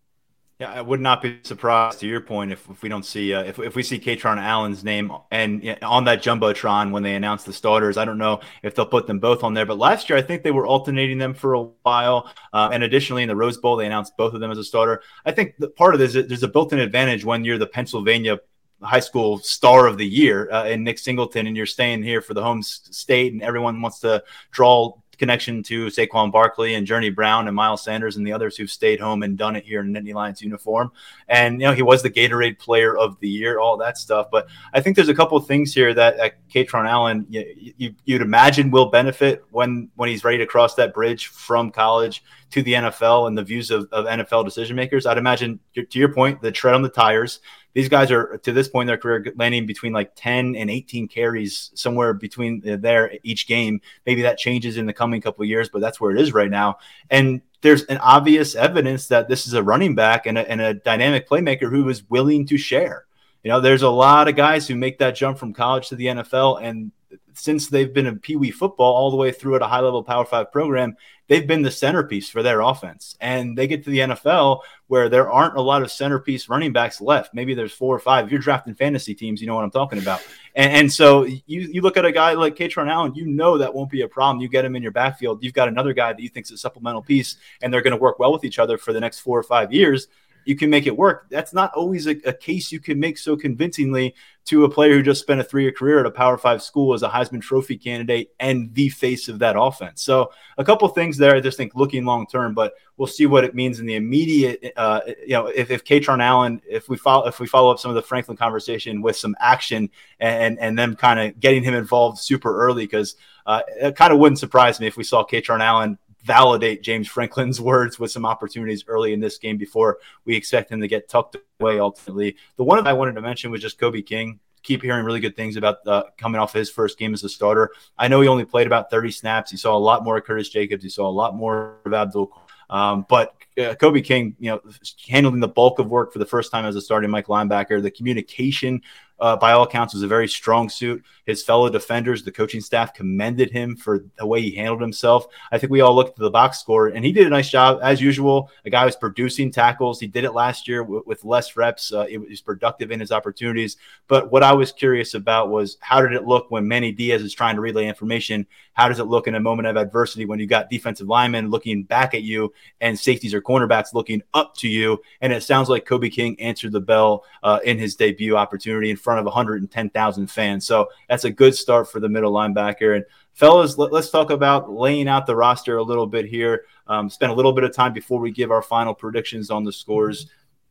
[0.60, 3.42] Yeah, I would not be surprised to your point if, if we don't see uh,
[3.44, 7.52] if, if we see Kaytron Allen's name and on that jumbotron when they announce the
[7.54, 7.96] starters.
[7.96, 10.42] I don't know if they'll put them both on there, but last year I think
[10.42, 12.30] they were alternating them for a while.
[12.52, 15.02] Uh, and additionally, in the Rose Bowl, they announced both of them as a starter.
[15.24, 18.38] I think part of this is there's a built-in advantage when you're the Pennsylvania
[18.82, 22.34] high school star of the year uh, in Nick Singleton, and you're staying here for
[22.34, 27.46] the home state, and everyone wants to draw connection to Saquon Barkley and Journey Brown
[27.46, 30.14] and Miles Sanders and the others who've stayed home and done it here in Nittany
[30.14, 30.90] Lions uniform.
[31.28, 34.28] And you know, he was the Gatorade Player of the Year, all that stuff.
[34.32, 38.70] But I think there's a couple things here that, that Kaytron Allen you, you'd imagine
[38.70, 43.28] will benefit when when he's ready to cross that bridge from college to the NFL
[43.28, 45.06] and the views of, of NFL decision makers.
[45.06, 47.40] I'd imagine, to your point, the tread on the tires.
[47.72, 51.08] These guys are to this point in their career landing between like 10 and 18
[51.08, 53.80] carries, somewhere between uh, there each game.
[54.06, 56.50] Maybe that changes in the coming couple of years, but that's where it is right
[56.50, 56.78] now.
[57.10, 60.74] And there's an obvious evidence that this is a running back and a, and a
[60.74, 63.04] dynamic playmaker who is willing to share.
[63.42, 66.06] You know, there's a lot of guys who make that jump from college to the
[66.06, 66.92] NFL, and
[67.34, 70.02] since they've been in Pee Wee football all the way through at a high level
[70.02, 70.96] Power Five program,
[71.28, 73.16] they've been the centerpiece for their offense.
[73.20, 77.00] And they get to the NFL where there aren't a lot of centerpiece running backs
[77.00, 77.34] left.
[77.34, 78.26] Maybe there's four or five.
[78.26, 80.26] If you're drafting fantasy teams, you know what I'm talking about.
[80.54, 83.72] And, and so you, you look at a guy like Kaytron Allen, you know that
[83.72, 84.40] won't be a problem.
[84.42, 85.42] You get him in your backfield.
[85.42, 88.00] You've got another guy that you think is a supplemental piece, and they're going to
[88.00, 90.08] work well with each other for the next four or five years
[90.50, 91.28] you can make it work.
[91.30, 95.02] That's not always a, a, case you can make so convincingly to a player who
[95.04, 97.78] just spent a three year career at a Power Five school as a Heisman Trophy
[97.78, 100.02] candidate and the face of that offense.
[100.02, 103.44] So, a couple things there, I just think looking long term, but we'll see what
[103.44, 104.72] it means in the immediate.
[104.76, 107.92] Uh, you know, if, if Kaytron Allen, if we follow, if we follow up some
[107.92, 109.88] of the Franklin conversation with some action
[110.18, 113.14] and and them kind of getting him involved super early, because
[113.46, 117.60] uh, it kind of wouldn't surprise me if we saw Kaytron Allen validate James Franklin's
[117.70, 121.36] words with some opportunities early in this game before we expect him to get tucked
[121.60, 122.36] away ultimately.
[122.56, 124.40] The one I wanted to mention was just Kobe King.
[124.62, 127.70] Keep hearing really good things about uh, coming off his first game as a starter.
[127.96, 129.50] I know he only played about 30 snaps.
[129.50, 130.82] He saw a lot more of Curtis Jacobs.
[130.82, 132.30] He saw a lot more of Abdul.
[132.68, 134.60] Um, but uh, Kobe King, you know,
[135.08, 137.82] handling the bulk of work for the first time as a starting Mike linebacker.
[137.82, 138.82] The communication
[139.20, 141.04] uh, by all accounts, was a very strong suit.
[141.26, 145.26] His fellow defenders, the coaching staff commended him for the way he handled himself.
[145.52, 147.78] I think we all looked at the box score, and he did a nice job
[147.82, 148.50] as usual.
[148.64, 150.00] A guy was producing tackles.
[150.00, 151.92] He did it last year w- with less reps.
[151.92, 153.76] Uh, it was productive in his opportunities.
[154.08, 157.34] But what I was curious about was how did it look when Manny Diaz is
[157.34, 158.46] trying to relay information?
[158.72, 161.82] How does it look in a moment of adversity when you got defensive linemen looking
[161.82, 165.02] back at you and safeties or cornerbacks looking up to you?
[165.20, 168.96] And it sounds like Kobe King answered the bell uh, in his debut opportunity in
[168.96, 170.66] front of 110,000 fans.
[170.66, 172.96] So that's a good start for the middle linebacker.
[172.96, 173.04] And
[173.34, 176.64] fellas, let, us talk about laying out the roster a little bit here.
[176.86, 179.72] Um, spend a little bit of time before we give our final predictions on the
[179.72, 180.26] scores.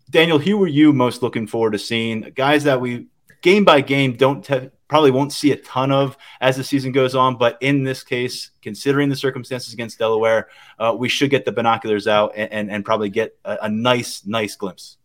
[0.10, 2.22] Daniel, who were you most looking forward to seeing?
[2.36, 3.08] Guys that we
[3.42, 7.16] game by game don't te- probably won't see a ton of as the season goes
[7.16, 7.38] on.
[7.38, 12.08] But in this case, considering the circumstances against Delaware, uh, we should get the binoculars
[12.08, 14.98] out and, and, and probably get a, a, nice, nice glimpse.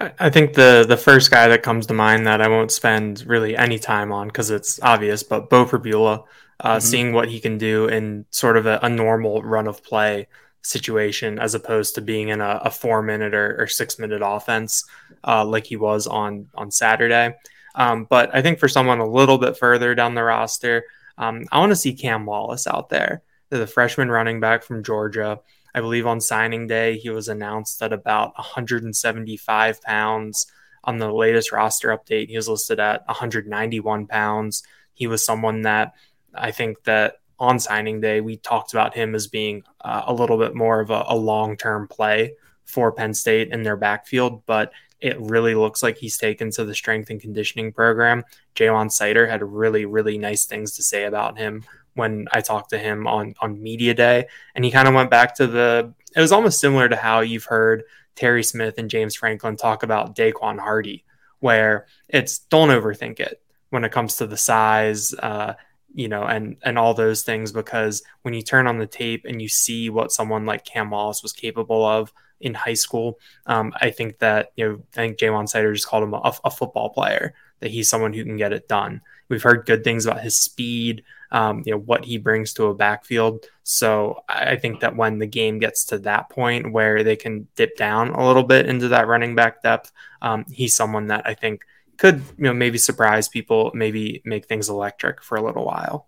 [0.00, 3.56] I think the the first guy that comes to mind that I won't spend really
[3.56, 6.24] any time on because it's obvious, but Beau Pribula,
[6.60, 6.80] uh, mm-hmm.
[6.80, 10.26] seeing what he can do in sort of a, a, normal run of play
[10.62, 14.84] situation as opposed to being in a, a four minute or, or, six minute offense
[15.24, 17.34] uh, like he was on on Saturday.
[17.74, 20.84] Um, but I think for someone a little bit further down the roster,
[21.18, 25.40] um, I want to see Cam Wallace out there, the freshman running back from Georgia.
[25.74, 30.46] I believe on signing day, he was announced at about 175 pounds.
[30.84, 34.62] On the latest roster update, he was listed at 191 pounds.
[34.92, 35.94] He was someone that
[36.34, 40.38] I think that on signing day, we talked about him as being uh, a little
[40.38, 44.72] bit more of a, a long term play for Penn State in their backfield, but
[45.00, 48.24] it really looks like he's taken to the strength and conditioning program.
[48.54, 51.64] Ja'Juan Seider had really, really nice things to say about him
[51.94, 55.34] when I talked to him on on media day, and he kind of went back
[55.36, 55.92] to the.
[56.16, 57.84] It was almost similar to how you've heard
[58.14, 61.04] Terry Smith and James Franklin talk about Daequan Hardy,
[61.40, 63.40] where it's don't overthink it
[63.70, 65.54] when it comes to the size, uh,
[65.92, 69.42] you know, and and all those things because when you turn on the tape and
[69.42, 73.18] you see what someone like Cam Wallace was capable of in high school.
[73.46, 76.50] Um, I think that you know I think Ja'Juan Seider just called him a, a,
[76.50, 77.34] football player.
[77.60, 79.00] That he's someone who can get it done.
[79.28, 81.02] We've heard good things about his speed,
[81.34, 83.44] um, you know what he brings to a backfield.
[83.64, 87.76] So I think that when the game gets to that point where they can dip
[87.76, 89.90] down a little bit into that running back depth,
[90.22, 91.62] um, he's someone that I think
[91.96, 96.06] could you know maybe surprise people, maybe make things electric for a little while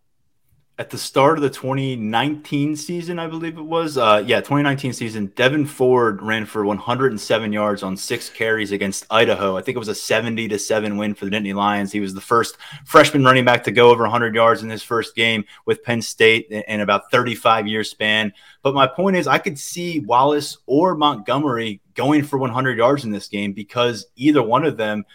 [0.78, 3.96] at the start of the 2019 season, I believe it was.
[3.96, 9.56] Uh, yeah, 2019 season, Devyn Ford ran for 107 yards on six carries against Idaho.
[9.56, 11.92] I think it was a 70 to 7 win for the Nittany Lions.
[11.92, 15.16] He was the first freshman running back to go over 100 yards in his first
[15.16, 18.34] game with Penn State in about 35 year span.
[18.60, 23.10] But my point is, I could see Wallace or Montgomery going for 100 yards in
[23.10, 25.06] this game because either one of them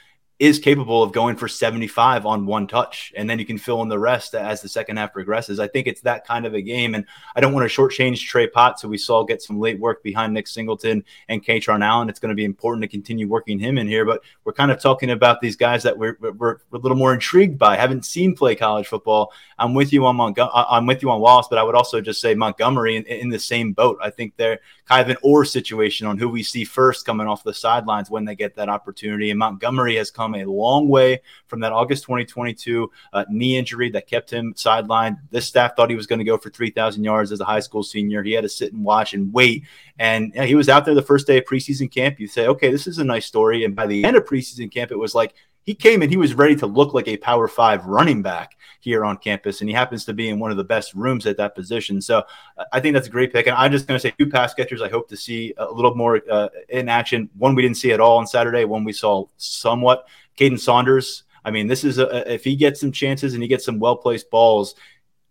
[0.42, 3.90] is capable of going for 75 on one touch, and then you can fill in
[3.90, 5.60] the rest as the second half progresses.
[5.60, 8.48] I think it's that kind of a game, and I don't want to shortchange Trey
[8.48, 12.10] Potts, who we saw get some late work behind Nick Singleton and Kaytron Allen.
[12.10, 14.82] It's going to be important to continue working him in here, but we're kind of
[14.82, 18.36] talking about these guys that we're, we're, we're a little more intrigued by, haven't seen
[18.36, 19.32] play college football.
[19.60, 20.54] I'm with you on Montgomery.
[20.56, 23.38] I'm with you on Wallace, but I would also just say Montgomery in, in the
[23.38, 24.00] same boat.
[24.02, 27.44] I think they're kind of an or situation on who we see first coming off
[27.44, 29.30] the sidelines when they get that opportunity.
[29.30, 34.08] And Montgomery has come a long way from that August 2022 uh, knee injury that
[34.08, 35.18] kept him sidelined.
[35.30, 37.84] This staff thought he was going to go for 3,000 yards as a high school
[37.84, 38.24] senior.
[38.24, 39.64] He had to sit and watch and wait.
[40.00, 42.20] And he was out there the first day of preseason camp.
[42.20, 43.66] You say, okay, this is a nice story.
[43.66, 46.34] And by the end of preseason camp, it was like, he came and he was
[46.34, 49.62] ready to look like a power five running back here on campus.
[49.62, 52.02] And he happens to be in one of the best rooms at that position.
[52.02, 52.24] So
[52.72, 53.46] I think that's a great pick.
[53.46, 55.96] And I'm just going to say two pass catchers I hope to see a little
[55.96, 57.30] more uh, in action.
[57.38, 60.08] One we didn't see at all on Saturday, one we saw somewhat.
[60.38, 61.24] Kaden Saunders.
[61.44, 63.96] I mean, this is a, if he gets some chances and he gets some well
[63.96, 64.76] placed balls,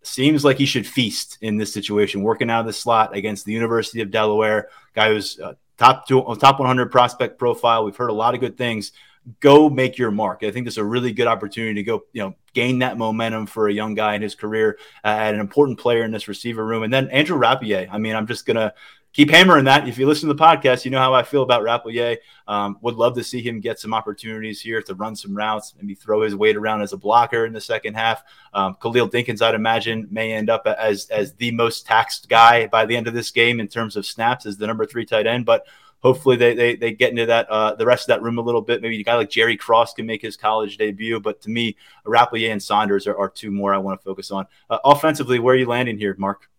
[0.03, 3.53] seems like he should feast in this situation, working out of the slot against the
[3.53, 7.85] University of Delaware, guy who's uh, top two, top 100 prospect profile.
[7.85, 8.91] We've heard a lot of good things.
[9.39, 10.43] Go make your mark.
[10.43, 13.45] I think this is a really good opportunity to go, you know, gain that momentum
[13.45, 16.81] for a young guy in his career, uh, an important player in this receiver room.
[16.81, 17.87] And then Andrew Rappleyea.
[17.91, 18.73] I mean, I'm just gonna
[19.13, 19.87] keep hammering that.
[19.87, 22.17] If you listen to the podcast, you know how I feel about Rappleyea.
[22.47, 25.95] Um, would love to see him get some opportunities here to run some routes, maybe
[25.95, 28.23] throw his weight around as a blocker in the second half.
[28.53, 32.85] Um, Khalil Dinkins, I'd imagine, may end up as as the most taxed guy by
[32.85, 35.45] the end of this game in terms of snaps as the number three tight end,
[35.45, 35.65] but.
[36.03, 38.63] Hopefully they, they, they get into that uh, the rest of that room a little
[38.63, 38.81] bit.
[38.81, 41.19] Maybe a guy like Jerry Cross can make his college debut.
[41.19, 44.47] But to me, Rappleyea and Saunders are, are two more I want to focus on.
[44.67, 46.49] Uh, offensively, where are you landing here, Mark?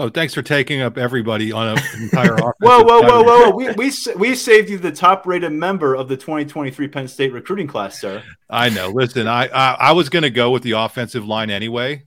[0.00, 3.50] Oh, thanks for taking up everybody on an entire whoa, whoa, whoa, whoa, whoa!
[3.56, 8.00] We, we we saved you the top-rated member of the 2023 Penn State recruiting class,
[8.00, 8.22] sir.
[8.48, 8.90] I know.
[8.90, 12.04] Listen, I I, I was going to go with the offensive line anyway,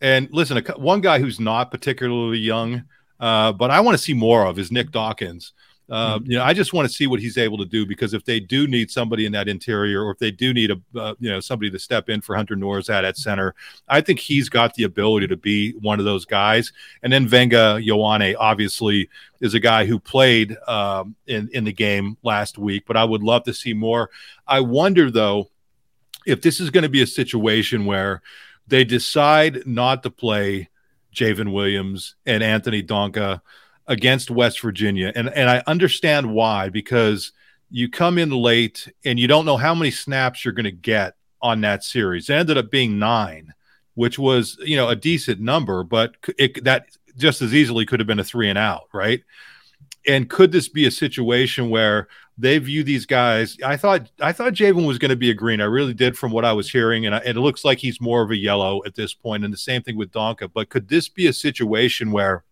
[0.00, 2.84] and listen, a, one guy who's not particularly young,
[3.20, 5.52] uh, but I want to see more of is Nick Dawkins.
[5.90, 6.30] Mm-hmm.
[6.30, 8.40] You know, I just want to see what he's able to do because if they
[8.40, 11.40] do need somebody in that interior, or if they do need a uh, you know
[11.40, 13.54] somebody to step in for Hunter Nourzad at center,
[13.88, 16.72] I think he's got the ability to be one of those guys.
[17.02, 19.10] And then Vega Ioane obviously
[19.40, 23.22] is a guy who played um, in in the game last week, but I would
[23.22, 24.10] love to see more.
[24.46, 25.50] I wonder though
[26.26, 28.22] if this is going to be a situation where
[28.66, 30.70] they decide not to play
[31.14, 33.42] J'ven Williams and Anthony Donkoh
[33.86, 35.12] against West Virginia.
[35.14, 37.32] And and I understand why because
[37.70, 41.14] you come in late and you don't know how many snaps you're going to get
[41.42, 42.30] on that series.
[42.30, 43.52] It ended up being 9,
[43.94, 48.06] which was, you know, a decent number, but it, that just as easily could have
[48.06, 49.22] been a 3 and out, right?
[50.06, 53.56] And could this be a situation where they view these guys.
[53.64, 55.60] I thought I thought J'ven was going to be a green.
[55.60, 58.00] I really did from what I was hearing, and, I, and, it looks like he's
[58.00, 59.44] more of a yellow at this point.
[59.44, 60.50] And the same thing with Donkoh.
[60.52, 62.44] But could this be a situation where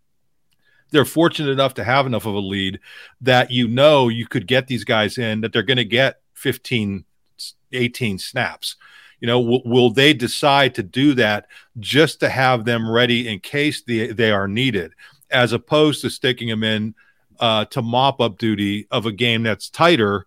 [0.92, 2.78] they're fortunate enough to have enough of a lead
[3.20, 7.04] that you know you could get these guys in that they're going to get 15
[7.72, 8.76] 18 snaps.
[9.20, 11.46] You know w- will they decide to do that
[11.80, 14.92] just to have them ready in case they, they are needed
[15.30, 16.94] as opposed to sticking them in
[17.40, 20.26] uh, to mop up duty of a game that's tighter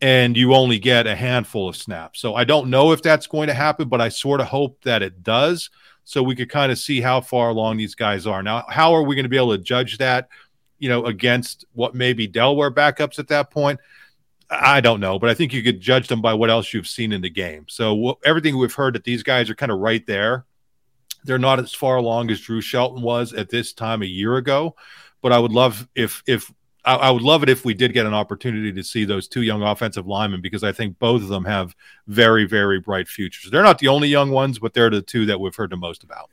[0.00, 3.48] and you only get a handful of snaps so i don't know if that's going
[3.48, 5.70] to happen but i sort of hope that it does
[6.08, 8.42] so we could kind of see how far along these guys are.
[8.42, 10.30] Now, how are we going to be able to judge that,
[10.78, 13.78] you know, against what may be Delaware backups at that point?
[14.48, 17.12] I don't know, but I think you could judge them by what else you've seen
[17.12, 17.66] in the game.
[17.68, 20.46] So everything we've heard that these guys are kind of right there.
[21.24, 24.76] They're not as far along as Drew Shelton was at this time a year ago,
[25.20, 26.50] but I would love if if
[26.88, 29.42] I, I, would love it if we did get an opportunity to see those two
[29.42, 31.76] young offensive linemen because I think both of them have
[32.06, 33.50] very, very bright futures.
[33.50, 36.02] They're not the only young ones, but they're the two that we've heard the most
[36.02, 36.30] about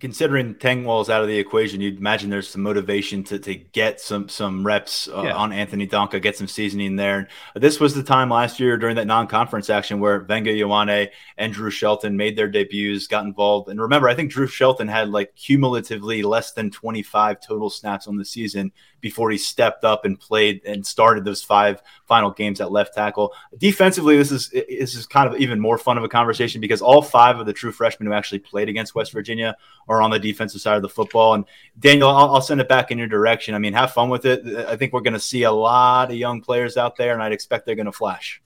[0.00, 4.28] considering Tengwall's out of the equation, you'd imagine there's some motivation to, to get some
[4.28, 5.34] some reps uh, yeah.
[5.34, 7.28] on Anthony Donkoh, get some seasoning there.
[7.54, 11.70] This was the time last year during that non-conference action where Vega Ioane and Drew
[11.70, 13.68] Shelton made their debuts, got involved.
[13.68, 18.16] And remember, I think Drew Shelton had like cumulatively less than 25 total snaps on
[18.16, 18.72] the season
[19.04, 23.34] before he stepped up and played and started those five final games at left tackle.
[23.58, 27.02] Defensively, this is this is kind of even more fun of a conversation because all
[27.02, 29.54] five of the true freshmen who actually played against West Virginia
[29.88, 31.34] are on the defensive side of the football.
[31.34, 31.44] And
[31.78, 33.54] Daniel, I'll, I'll send it back in your direction.
[33.54, 34.42] I mean, have fun with it.
[34.66, 37.32] I think we're going to see a lot of young players out there, and I'd
[37.32, 38.40] expect they're going to flash.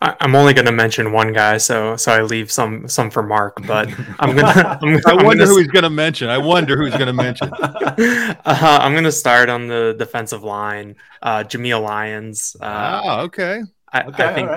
[0.00, 3.66] I'm only going to mention one guy, so so I leave some some for Mark.
[3.66, 4.78] But I'm gonna.
[4.82, 6.28] I'm, i wonder I'm who he's going to mention.
[6.28, 7.52] I wonder who he's going to mention.
[7.60, 10.96] uh, I'm going to start on the defensive line.
[11.22, 12.56] Uh, Jameial Lyons.
[12.60, 13.62] Uh, oh, okay.
[13.92, 14.50] I, okay, I think.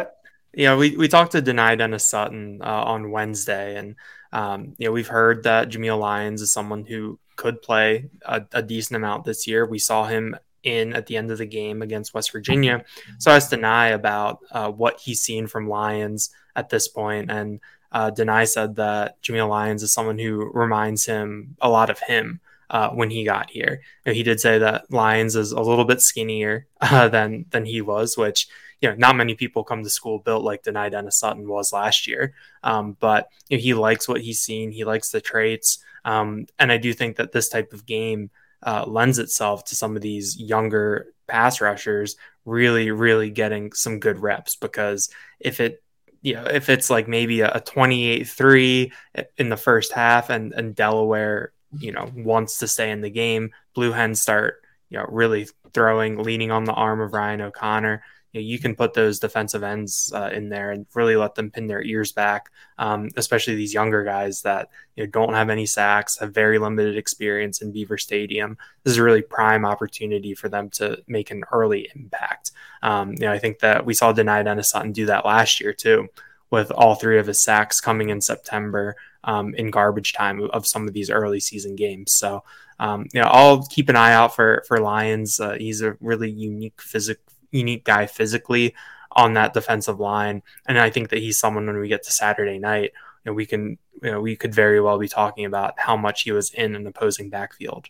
[0.53, 3.95] You know, we, we talked to Dani Dennis Sutton uh, on Wednesday, and
[4.33, 8.61] um, you know we've heard that Jameial Lyons is someone who could play a, a
[8.61, 9.65] decent amount this year.
[9.65, 12.83] We saw him in at the end of the game against West Virginia.
[13.17, 17.59] So I asked Dani about uh, what he's seen from Lyons at this point, and
[17.91, 22.39] uh, Dani said that Jameial Lyons is someone who reminds him a lot of him.
[22.69, 26.01] Uh, when he got here, and he did say that Lyons is a little bit
[26.01, 28.47] skinnier uh, than than he was, which
[28.79, 32.07] you know not many people come to school built like Dani Dennis Sutton was last
[32.07, 32.33] year.
[32.63, 34.71] Um, but you know, he likes what he's seen.
[34.71, 38.29] He likes the traits, um, and I do think that this type of game
[38.63, 44.19] uh, lends itself to some of these younger pass rushers really, really getting some good
[44.19, 45.09] reps because
[45.39, 45.81] if it
[46.23, 48.91] you know, if it's like maybe a 28-3
[49.37, 53.49] in the first half and, and Delaware, you know, wants to stay in the game,
[53.73, 58.41] Blue Hens start, you know, really throwing, leaning on the arm of Ryan O'Connor you,
[58.41, 61.67] know, you can put those defensive ends uh, in there and really let them pin
[61.67, 66.19] their ears back, um, especially these younger guys that you know, don't have any sacks,
[66.19, 68.57] have very limited experience in Beaver Stadium.
[68.83, 72.51] This is a really prime opportunity for them to make an early impact.
[72.81, 75.73] Um, you know, I think that we saw Dani Dennis Sutton do that last year
[75.73, 76.07] too,
[76.49, 80.87] with all three of his sacks coming in September um, in garbage time of some
[80.87, 82.13] of these early season games.
[82.13, 82.43] So,
[82.79, 85.39] um, you know, I'll keep an eye out for for Lyons.
[85.39, 88.75] Uh, he's a really unique physical unique guy physically
[89.11, 90.41] on that defensive line.
[90.65, 92.91] And I think that he's someone when we get to Saturday night,
[93.23, 96.23] you know, we can, you know, we could very well be talking about how much
[96.23, 97.87] he was in an opposing backfield.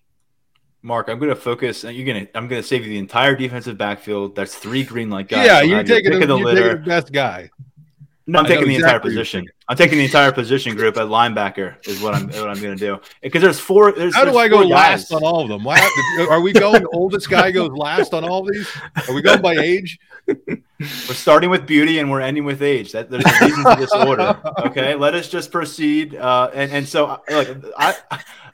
[0.83, 1.83] Mark, I'm going to focus.
[1.83, 2.37] You're going to.
[2.37, 4.35] I'm going to save you the entire defensive backfield.
[4.35, 5.45] That's three green light guys.
[5.45, 6.77] Yeah, you're taking the, the litter.
[6.77, 7.51] best guy.
[8.27, 9.47] No, I'm taking the entire position.
[9.67, 12.85] I'm taking the entire position group at linebacker is what I'm what I'm going to
[12.85, 13.91] do because there's four.
[13.91, 15.17] There's, How do I go last guys.
[15.17, 15.63] on all of them?
[15.63, 15.79] Why
[16.29, 16.85] are we going?
[16.93, 18.69] oldest guy goes last on all these?
[19.07, 19.99] Are we going by age?
[20.27, 22.91] We're starting with beauty and we're ending with age.
[22.91, 24.39] That there's a reason for this order.
[24.65, 26.15] Okay, let us just proceed.
[26.15, 27.95] Uh, and and so look, I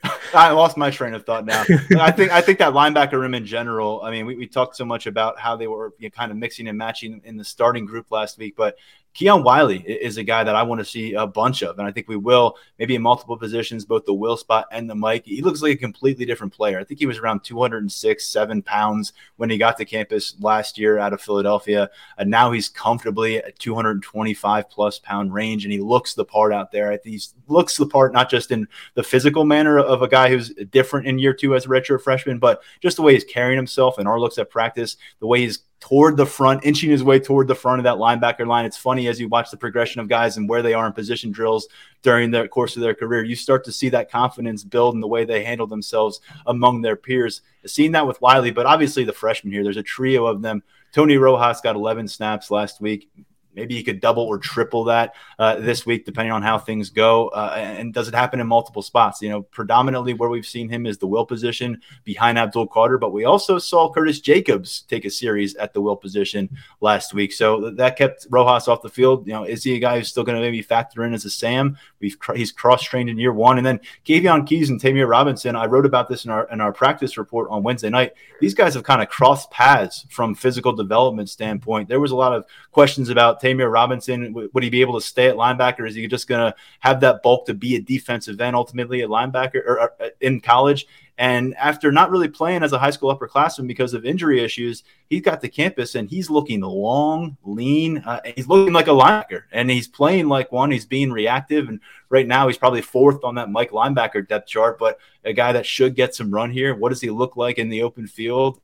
[0.34, 1.63] I lost my train of thought now.
[1.99, 4.01] I think I think that linebacker room in general.
[4.03, 6.38] I mean, we, we talked so much about how they were you know, kind of
[6.38, 8.78] mixing and matching in the starting group last week, but
[9.18, 11.91] Keon Wiley is a guy that I want to see a bunch of, and I
[11.91, 15.26] think we will maybe in multiple positions, both the will spot and the Mike.
[15.26, 16.80] He looks like a completely different player.
[16.80, 20.99] I think he was around 206, seven pounds when he got to campus last year
[20.99, 21.89] out of Philadelphia.
[22.20, 26.72] And now he's comfortably at 225 plus pound range, and he looks the part out
[26.72, 26.95] there.
[27.03, 31.07] He looks the part not just in the physical manner of a guy who's different
[31.07, 34.07] in year two as a redshirt freshman, but just the way he's carrying himself and
[34.07, 37.55] our looks at practice, the way he's toward the front, inching his way toward the
[37.55, 38.65] front of that linebacker line.
[38.65, 41.32] It's funny as you watch the progression of guys and where they are in position
[41.32, 41.67] drills
[42.01, 45.07] during the course of their career, you start to see that confidence build in the
[45.07, 47.41] way they handle themselves among their peers.
[47.65, 50.63] Seeing that with Wiley, but obviously the freshman here, there's a trio of them.
[50.93, 53.09] Tony Rojas got 11 snaps last week.
[53.58, 57.30] Maybe he could double or triple that uh, this week, depending on how things go.
[57.30, 59.20] Uh, and does it happen in multiple spots?
[59.22, 63.12] You know, predominantly where we've seen him is the will position behind Abdul Carter, but
[63.12, 66.49] we also saw Curtis Jacobs take a series at the will position
[66.82, 67.34] last week.
[67.34, 69.26] So that kept Rojas off the field.
[69.26, 71.30] You know, is he a guy who's still going to maybe factor in as a
[71.32, 71.78] Sam?
[71.99, 75.55] We've cr- he's cross trained in year one, and then Kavion Keys and Tamir Robinson.
[75.55, 78.14] I wrote about this in our in our practice report on Wednesday night.
[78.39, 81.89] These guys have kind of crossed paths from physical development standpoint.
[81.89, 84.34] There was a lot of questions about Tamir Robinson.
[84.34, 85.88] Would he be able to stay at linebacker?
[85.88, 89.10] Is he just going to have that bulk to be a defensive end ultimately at
[89.10, 90.88] linebacker or, or uh, in college?
[91.20, 95.24] And after not really playing as a high school upperclassman because of injury issues, he's
[95.24, 98.00] got to campus and he's looking long, lean.
[98.00, 100.70] Uh, he's looking like a linebacker and he's playing like one.
[100.70, 101.70] He's being reactive.
[101.70, 101.80] And
[102.10, 105.66] right now, he's probably fourth on that Mike linebacker depth chart, but a guy that
[105.66, 106.76] should get some run here.
[106.76, 108.62] What does he look like in the open field?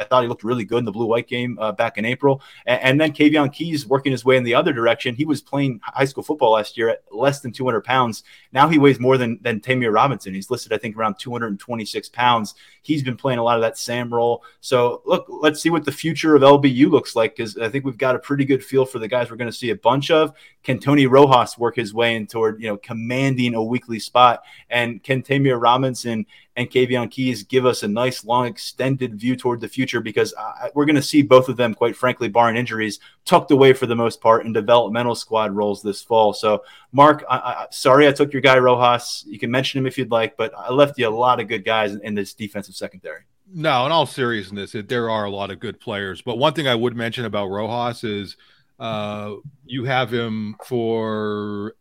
[0.00, 2.42] I thought he looked really good in the blue white game uh, back in April.
[2.66, 5.14] And, and then Kavion Keys working his way in the other direction.
[5.14, 8.24] He was playing high school football last year at less than 200 pounds.
[8.52, 10.34] Now he weighs more than, than Tamir Robinson.
[10.34, 12.54] He's listed, I think, around 226 pounds.
[12.82, 14.42] He's been playing a lot of that Sam role.
[14.60, 17.98] So, look, let's see what the future of LBU looks like because I think we've
[17.98, 20.32] got a pretty good feel for the guys we're going to see a bunch of.
[20.62, 24.42] Can Tony Rojas work his way in toward, you know, commanding a weekly spot?
[24.70, 26.26] And can Tamir Robinson
[26.56, 30.34] and Kavion Keys give us a nice, long, extended view toward the future because
[30.74, 33.94] we're going to see both of them, quite frankly, barring injuries, tucked away for the
[33.94, 36.32] most part in developmental squad roles this fall.
[36.32, 39.24] So, Mark, I, I, sorry I took your guy Rojas.
[39.26, 41.64] You can mention him if you'd like, but I left you a lot of good
[41.64, 43.22] guys in, in this defensive secondary.
[43.52, 46.22] No, in all seriousness, it, there are a lot of good players.
[46.22, 48.36] But one thing I would mention about Rojas is
[48.78, 49.34] uh,
[49.64, 51.74] you have him for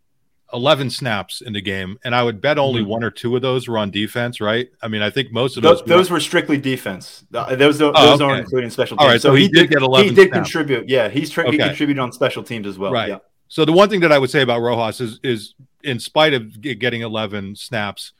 [0.53, 2.89] 11 snaps in the game, and I would bet only Mm-hmm.
[2.89, 4.67] one or two of those were on defense, right?
[4.81, 7.23] I mean, I think most of Those, those those were strictly defense.
[7.29, 8.23] Those, those, Oh, those okay.
[8.23, 9.13] aren't including special All teams.
[9.13, 10.51] right, so he did get 11 He did snaps.
[10.51, 10.89] contribute.
[10.89, 12.91] Yeah, he's tra- he contributed on special teams as well.
[12.91, 13.09] right.
[13.09, 13.17] Yeah.
[13.47, 16.61] So the one thing that I would say about Rojas is, is in spite of
[16.61, 18.13] getting 11 snaps,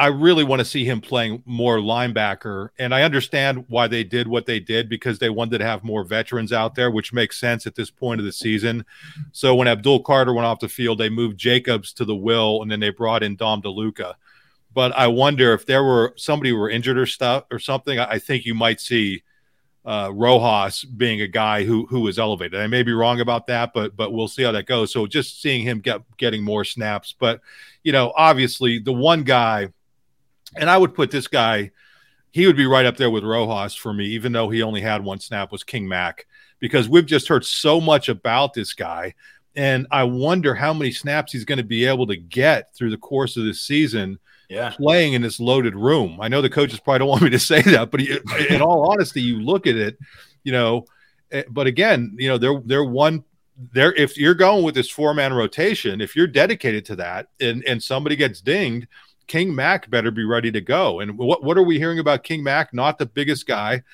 [0.00, 2.70] I really want to see him playing more linebacker.
[2.78, 6.04] And I understand why they did what they did because they wanted to have more
[6.04, 8.86] veterans out there, which makes sense at this point of the season.
[9.32, 12.70] So when Abdul Carter went off the field, they moved Jacobs to the will, and
[12.70, 14.14] then they brought in Dom DeLuca.
[14.72, 17.98] But I wonder if there were somebody who were injured or stuff or something.
[17.98, 19.22] I think you might see
[19.84, 22.58] uh, Rojas being a guy who who is elevated.
[22.58, 24.92] I may be wrong about that, but but we'll see how that goes.
[24.92, 27.40] So just seeing him get getting more snaps, but
[27.82, 29.68] you know, obviously the one guy,
[30.56, 31.70] and I would put this guy,
[32.32, 35.02] he would be right up there with Rojas for me, even though he only had
[35.04, 35.50] one snap.
[35.52, 36.26] Was King Mack
[36.58, 39.14] because we've just heard so much about this guy.
[39.56, 42.96] And I wonder how many snaps he's going to be able to get through the
[42.98, 44.70] course of this season Yeah.
[44.76, 46.18] playing in this loaded room.
[46.20, 49.20] I know the coaches probably don't want me to say that, but in all honesty,
[49.22, 49.98] you look at it,
[50.44, 50.84] you know.
[51.32, 53.24] eh, But again, you know, they're they're one.
[53.74, 57.64] They're if you're going with this four man rotation, if you're dedicated to that, and
[57.66, 58.86] and somebody gets dinged,
[59.30, 60.98] King Mack better be ready to go.
[60.98, 62.74] And what what are we hearing about King Mack?
[62.74, 63.84] Not the biggest guy,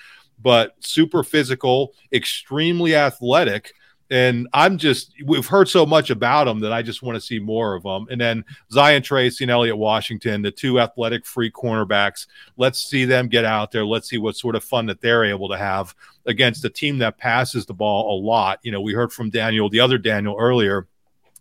[0.40, 3.74] but super physical, extremely athletic.
[4.08, 7.38] And I'm just, we've heard so much about him that I just want to see
[7.38, 8.06] more of them.
[8.08, 13.28] And then Zion Tracy and Elliot Washington, the two athletic free cornerbacks, let's see them
[13.28, 13.84] get out there.
[13.84, 17.18] Let's see what sort of fun that they're able to have against a team that
[17.18, 18.58] passes the ball a lot.
[18.62, 20.86] You know, we heard from Daniel, the other Daniel earlier,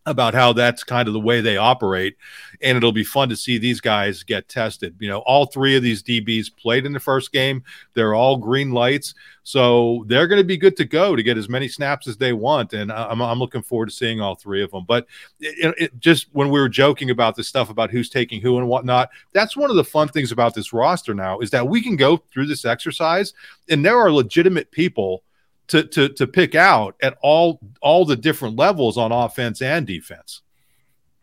[0.06, 2.16] about how that's kind of the way they operate.
[2.62, 4.95] And it'll be fun to see these guys get tested.
[4.99, 7.63] You know, all three of these DBs played in the first game.
[7.96, 9.16] They're all green lights.
[9.43, 12.34] So they're going to be good to go to get as many snaps as they
[12.34, 12.74] want.
[12.74, 14.86] And I'm, I'm looking forward to seeing all three of them.
[14.88, 15.08] But
[15.39, 18.67] it, it, just when we were joking about this stuff about who's taking who and
[18.67, 21.96] whatnot, that's one of the fun things about this roster now is that we can
[21.96, 23.34] go through this exercise
[23.70, 25.24] and there are legitimate people
[25.67, 30.42] to to to pick out at all all the different levels on offense and defense.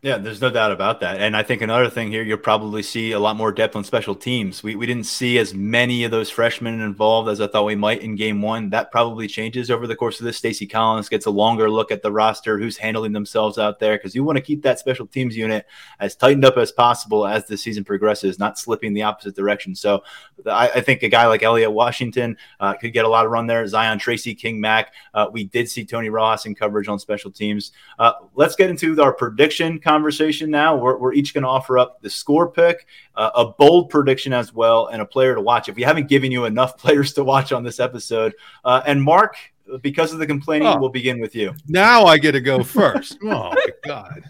[0.04, 1.20] Yeah, there's no doubt about that.
[1.20, 4.16] And I think another thing here, you'll probably see a lot more depth on special
[4.16, 4.60] teams.
[4.60, 8.02] We, we didn't see as many of those freshmen involved as I thought we might
[8.02, 8.70] in game one.
[8.70, 10.36] That probably changes over the course of this.
[10.36, 14.12] Stacy Collins gets a longer look at the roster, who's handling themselves out there, because
[14.12, 15.66] you want to keep that special teams unit
[16.00, 19.72] as tightened up as possible as the season progresses, not slipping the opposite direction.
[19.72, 20.02] So
[20.46, 23.46] I, I think a guy like Elliot Washington uh, could get a lot of run
[23.46, 23.64] there.
[23.68, 24.94] Zion Tracy, King Mack.
[25.14, 27.70] Uh, we did see Tony Ross in coverage on special teams.
[28.00, 30.74] Uh, let's get into our prediction conversation now.
[30.76, 34.54] We're, we're each going to offer up the score pick, uh, a bold prediction as
[34.54, 35.68] well, and a player to watch.
[35.68, 39.36] If we haven't given you enough players to watch on this episode, uh, and Mark,
[39.82, 41.54] because of the complaining, oh, we'll begin with you.
[41.68, 43.18] Now I get to go first.
[43.22, 44.24] oh my god.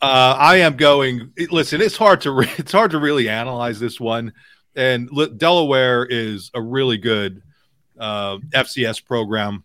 [0.00, 1.32] Uh, I am going.
[1.50, 4.32] Listen, it's hard to re- it's hard to really analyze this one,
[4.74, 7.42] and Delaware is a really good
[7.98, 9.64] uh, FCS program,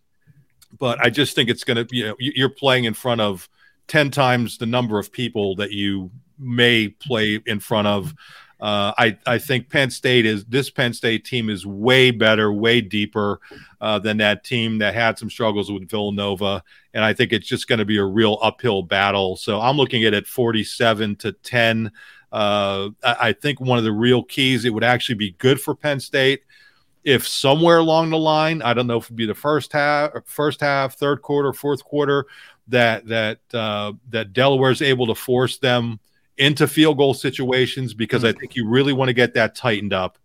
[0.78, 1.96] but I just think it's going to.
[1.96, 3.48] You know, you're playing in front of
[3.88, 8.14] 10 times the number of people that you may play in front of.
[8.60, 12.80] Uh, I, I think Penn State is this Penn State team is way better, way
[12.80, 13.42] deeper
[13.82, 17.68] uh, than that team that had some struggles with Villanova, and I think it's just
[17.68, 19.36] going to be a real uphill battle.
[19.36, 21.92] So I'm looking at it 47 to 10.
[22.32, 25.76] Uh, I, I think one of the real keys it would actually be good for
[25.76, 26.44] Penn State
[27.04, 30.62] if somewhere along the line, I don't know if it'd be the first half, first
[30.62, 32.26] half, third quarter, fourth quarter,
[32.68, 36.00] that that uh, that Delaware is able to force them
[36.38, 38.36] into field goal situations because mm-hmm.
[38.36, 40.18] I think you really want to get that tightened up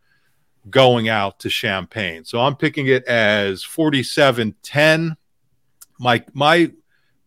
[0.70, 2.24] going out to Champaign.
[2.24, 5.16] So I'm picking it as 47-10.
[5.98, 6.70] My my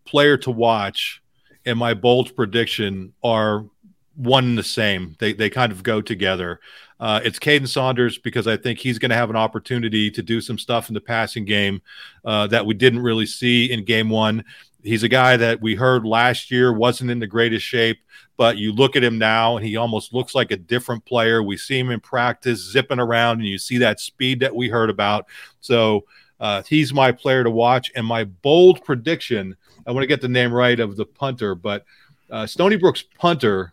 [0.04, 1.22] player to watch
[1.64, 3.66] and my bold prediction are
[4.14, 5.16] one and the same.
[5.18, 6.60] They they kind of go together.
[7.00, 10.40] Uh, it's Kaden Saunders because I think he's going to have an opportunity to do
[10.40, 11.82] some stuff in the passing game
[12.24, 14.44] uh, that we didn't really see in game one.
[14.82, 17.98] He's a guy that we heard last year wasn't in the greatest shape,
[18.36, 21.42] but you look at him now and he almost looks like a different player.
[21.42, 24.90] We see him in practice zipping around, and you see that speed that we heard
[24.90, 25.26] about.
[25.60, 26.04] So
[26.40, 27.92] uh, he's my player to watch.
[27.94, 29.56] And my bold prediction
[29.86, 31.84] I want to get the name right of the punter, but
[32.30, 33.72] uh, Stony Brook's punter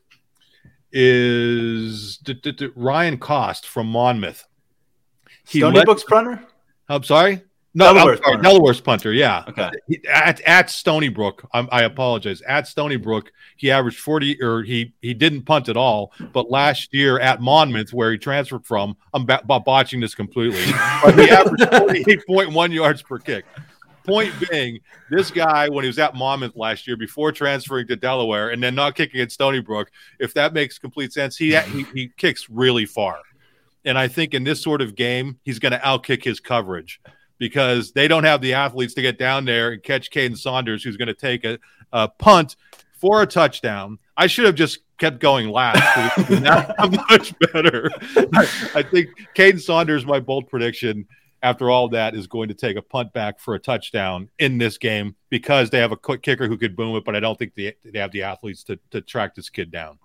[0.92, 4.46] is d- d- d- Ryan Cost from Monmouth.
[5.48, 6.44] He Stony Brook's punter?
[6.88, 7.44] I'm sorry.
[7.76, 8.42] No, Delaware's punter.
[8.42, 9.14] Delaware's punter.
[9.14, 9.44] Yeah.
[9.48, 9.70] Okay.
[10.12, 12.42] At at Stony Brook, I'm, i apologize.
[12.42, 16.12] At Stony Brook, he averaged 40, or he he didn't punt at all.
[16.34, 20.66] But last year at Monmouth, where he transferred from, I'm b- botching this completely.
[21.04, 23.46] but he averaged 48.1 yards per kick.
[24.04, 24.80] Point being,
[25.12, 28.74] this guy when he was at Monmouth last year, before transferring to Delaware, and then
[28.74, 31.78] not kicking at Stony Brook, if that makes complete sense, he mm-hmm.
[31.78, 33.20] he, he kicks really far.
[33.86, 37.00] And I think in this sort of game, he's going to outkick his coverage
[37.40, 40.98] because they don't have the athletes to get down there and catch Kaden Saunders, who's
[40.98, 41.58] going to take a,
[41.92, 42.56] a, punt
[42.94, 43.98] for a touchdown.
[44.18, 45.82] I should have just kept going last.
[47.10, 47.90] much better.
[48.76, 51.08] I think Kaden Saunders, my bold prediction
[51.42, 54.78] after all that, is going to take a punt back for a touchdown in this
[54.78, 57.56] game because they have a quick kicker who could boom it, but I don't think
[57.56, 59.98] they, they have the athletes to, to track this kid down.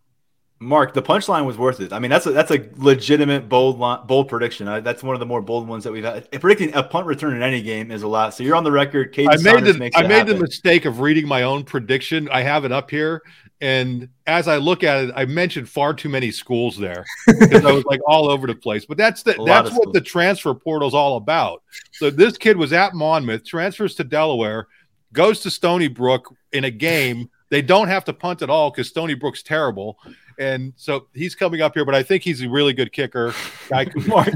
[0.61, 1.93] Mark, the punchline was worth it.
[1.93, 4.69] I mean, that's a that's a legitimate bold bold prediction.
[4.69, 6.31] I, that's one of the more bold ones that we've had.
[6.41, 8.35] Predicting a punt return in any game is a lot.
[8.35, 9.13] So you're on the record.
[9.13, 10.37] Kate I made the I made happen.
[10.37, 12.29] the mistake of reading my own prediction.
[12.31, 13.23] I have it up here,
[13.61, 17.73] and as I look at it, I mentioned far too many schools there because I
[17.73, 18.87] was like all over the place.
[18.87, 19.93] But that's the that's what schools.
[19.93, 21.63] the transfer portal is all about.
[21.93, 24.69] So this kid was at Monmouth, transfers to Delaware,
[25.13, 27.29] goes to Stony Brook in a game.
[27.51, 29.99] They don't have to punt at all because Stony Brook's terrible
[30.39, 33.35] and so he's coming up here, but I think he's a really good kicker.
[33.69, 34.35] Guy Mark.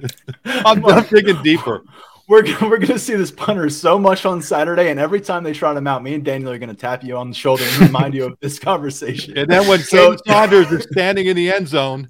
[0.44, 1.82] I'm, I'm digging deeper.
[2.28, 5.52] We're, we're going to see this punter so much on Saturday, and every time they
[5.52, 7.82] trot him out, me and Daniel are going to tap you on the shoulder and
[7.82, 9.38] remind you of this conversation.
[9.38, 12.08] And then when so, Saunders is standing in the end zone,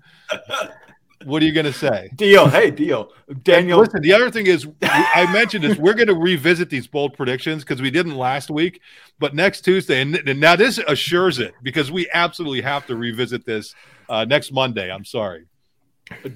[1.27, 2.09] what are you going to say?
[2.15, 2.49] Deal.
[2.49, 3.13] Hey, deal.
[3.43, 3.81] Daniel.
[3.81, 5.77] And listen, the other thing is, I mentioned this.
[5.77, 8.81] We're going to revisit these bold predictions because we didn't last week,
[9.19, 13.45] but next Tuesday, and, and, now this assures it because we absolutely have to revisit
[13.45, 13.75] this
[14.09, 14.91] uh, next Monday.
[14.91, 15.47] I'm sorry.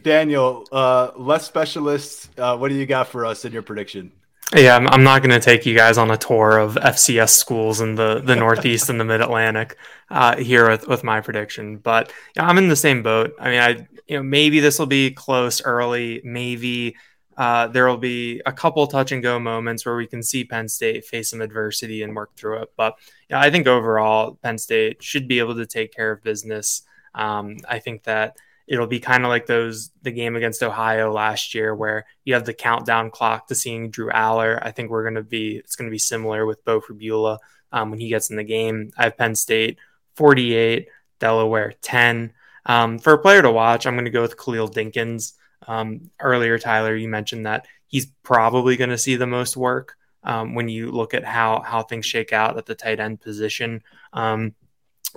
[0.02, 2.28] Daniel, uh, less specialists.
[2.36, 4.10] Uh, what do you got for us in your prediction?
[4.54, 7.80] Yeah, I'm, I'm not going to take you guys on a tour of FCS schools
[7.80, 9.76] in the, the Northeast and the Mid Atlantic
[10.10, 13.32] uh, here with, with my prediction, but yeah, I'm in the same boat.
[13.38, 13.68] I mean, I
[14.08, 16.96] you know maybe this will be close early, maybe
[17.36, 20.68] uh, there will be a couple touch and go moments where we can see Penn
[20.68, 22.72] State face some adversity and work through it.
[22.76, 22.98] But
[23.30, 26.82] yeah, I think overall Penn State should be able to take care of business.
[27.14, 28.36] Um, I think that
[28.70, 32.44] it'll be kind of like those the game against Ohio last year where you have
[32.44, 34.60] the countdown clock to seeing Drew Allar.
[34.62, 37.38] I think we're going to be it's going to be similar with Beau Pribula
[37.72, 38.92] um, when he gets in the game.
[38.96, 39.78] I have Penn State
[40.14, 40.88] 48,
[41.18, 42.32] Delaware 10.
[42.64, 45.32] Um, for a player to watch, I'm going to go with Khalil Dinkins.
[45.66, 50.54] Um, earlier, Tyler, you mentioned that he's probably going to see the most work um,
[50.54, 53.82] when you look at how how things shake out at the tight end position.
[54.12, 54.54] Um,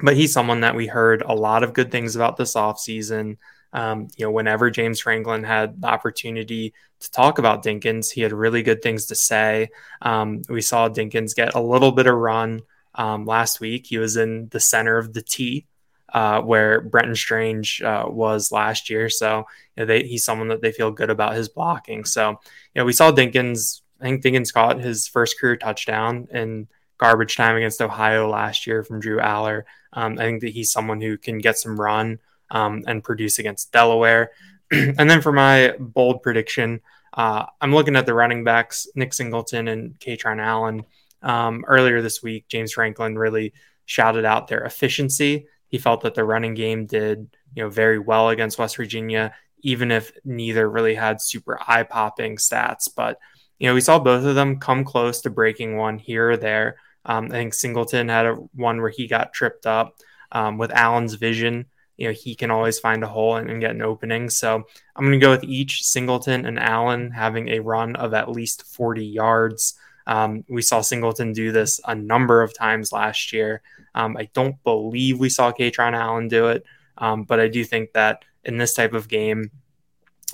[0.02, 3.38] but he's someone that we heard a lot of good things about this offseason.
[3.74, 8.32] Um, you know, whenever James Franklin had the opportunity to talk about Dinkins, he had
[8.32, 9.70] really good things to say.
[10.02, 12.62] Um, we saw Dinkins get a little bit of run
[12.96, 13.88] um, last week.
[13.88, 15.66] He was in the center of the T,
[16.14, 19.10] uh, where Brenton Strange uh, was last year.
[19.10, 19.46] So
[19.76, 22.06] you know, they, he's someone that they feel good about his blocking.
[22.06, 22.38] So, you
[22.76, 23.82] know, we saw Dinkins.
[24.00, 26.68] I think Dinkins caught his first career touchdown in
[26.98, 29.64] garbage time against Ohio last year from Drew Allar.
[29.94, 33.72] Um, I think that he's someone who can get some run um, and produce against
[33.72, 34.32] Delaware.
[34.72, 36.82] and then for my bold prediction,
[37.14, 40.84] uh, I'm looking at the running backs, Nick Singleton and Kaytron Allen.
[41.22, 43.54] Um, earlier this week, James Franklin really
[43.86, 45.48] shouted out their efficiency.
[45.68, 49.92] He felt that the running game did, you know, very well against West Virginia, even
[49.92, 52.90] if neither really had super eye-popping stats.
[52.94, 53.20] But
[53.64, 56.76] you know, we saw both of them come close to breaking one here or there.
[57.06, 59.96] Um, I think Singleton had a one where he got tripped up.
[60.34, 63.72] Um, with Allen's vision, you know, he can always find a hole and, and get
[63.72, 64.30] an opening.
[64.30, 64.66] So
[64.96, 68.64] I'm going to go with each Singleton and Allen having a run of at least
[68.64, 69.76] 40 yards.
[70.08, 73.62] Um, we saw Singleton do this a number of times last year.
[73.96, 76.66] Um, I don't believe we saw Kaytron Allen do it,
[76.98, 79.52] um, but I do think that in this type of game,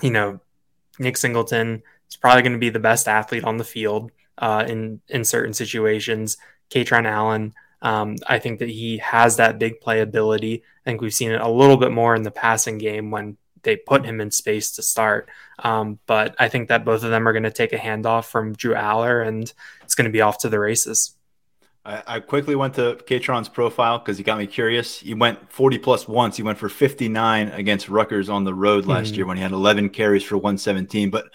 [0.02, 0.40] you know,
[0.98, 5.02] Nick Singleton is probably going to be the best athlete on the field uh, in
[5.08, 6.38] in certain situations.
[6.70, 7.54] Kaytron Allen.
[7.82, 10.62] Um, I think that he has that big playability.
[10.62, 13.76] I think we've seen it a little bit more in the passing game when they
[13.76, 15.30] put him in space to start.
[15.60, 18.54] Um, but I think that both of them are going to take a handoff from
[18.54, 21.16] Drew Allar, and it's going to be off to the races.
[21.86, 25.00] I, I quickly went to Kaytron's profile because he got me curious.
[25.00, 26.36] He went 40 plus once.
[26.36, 29.16] He went for 59 against Rutgers on the road last mm-hmm.
[29.16, 31.10] year when he had 11 carries for 117.
[31.10, 31.30] But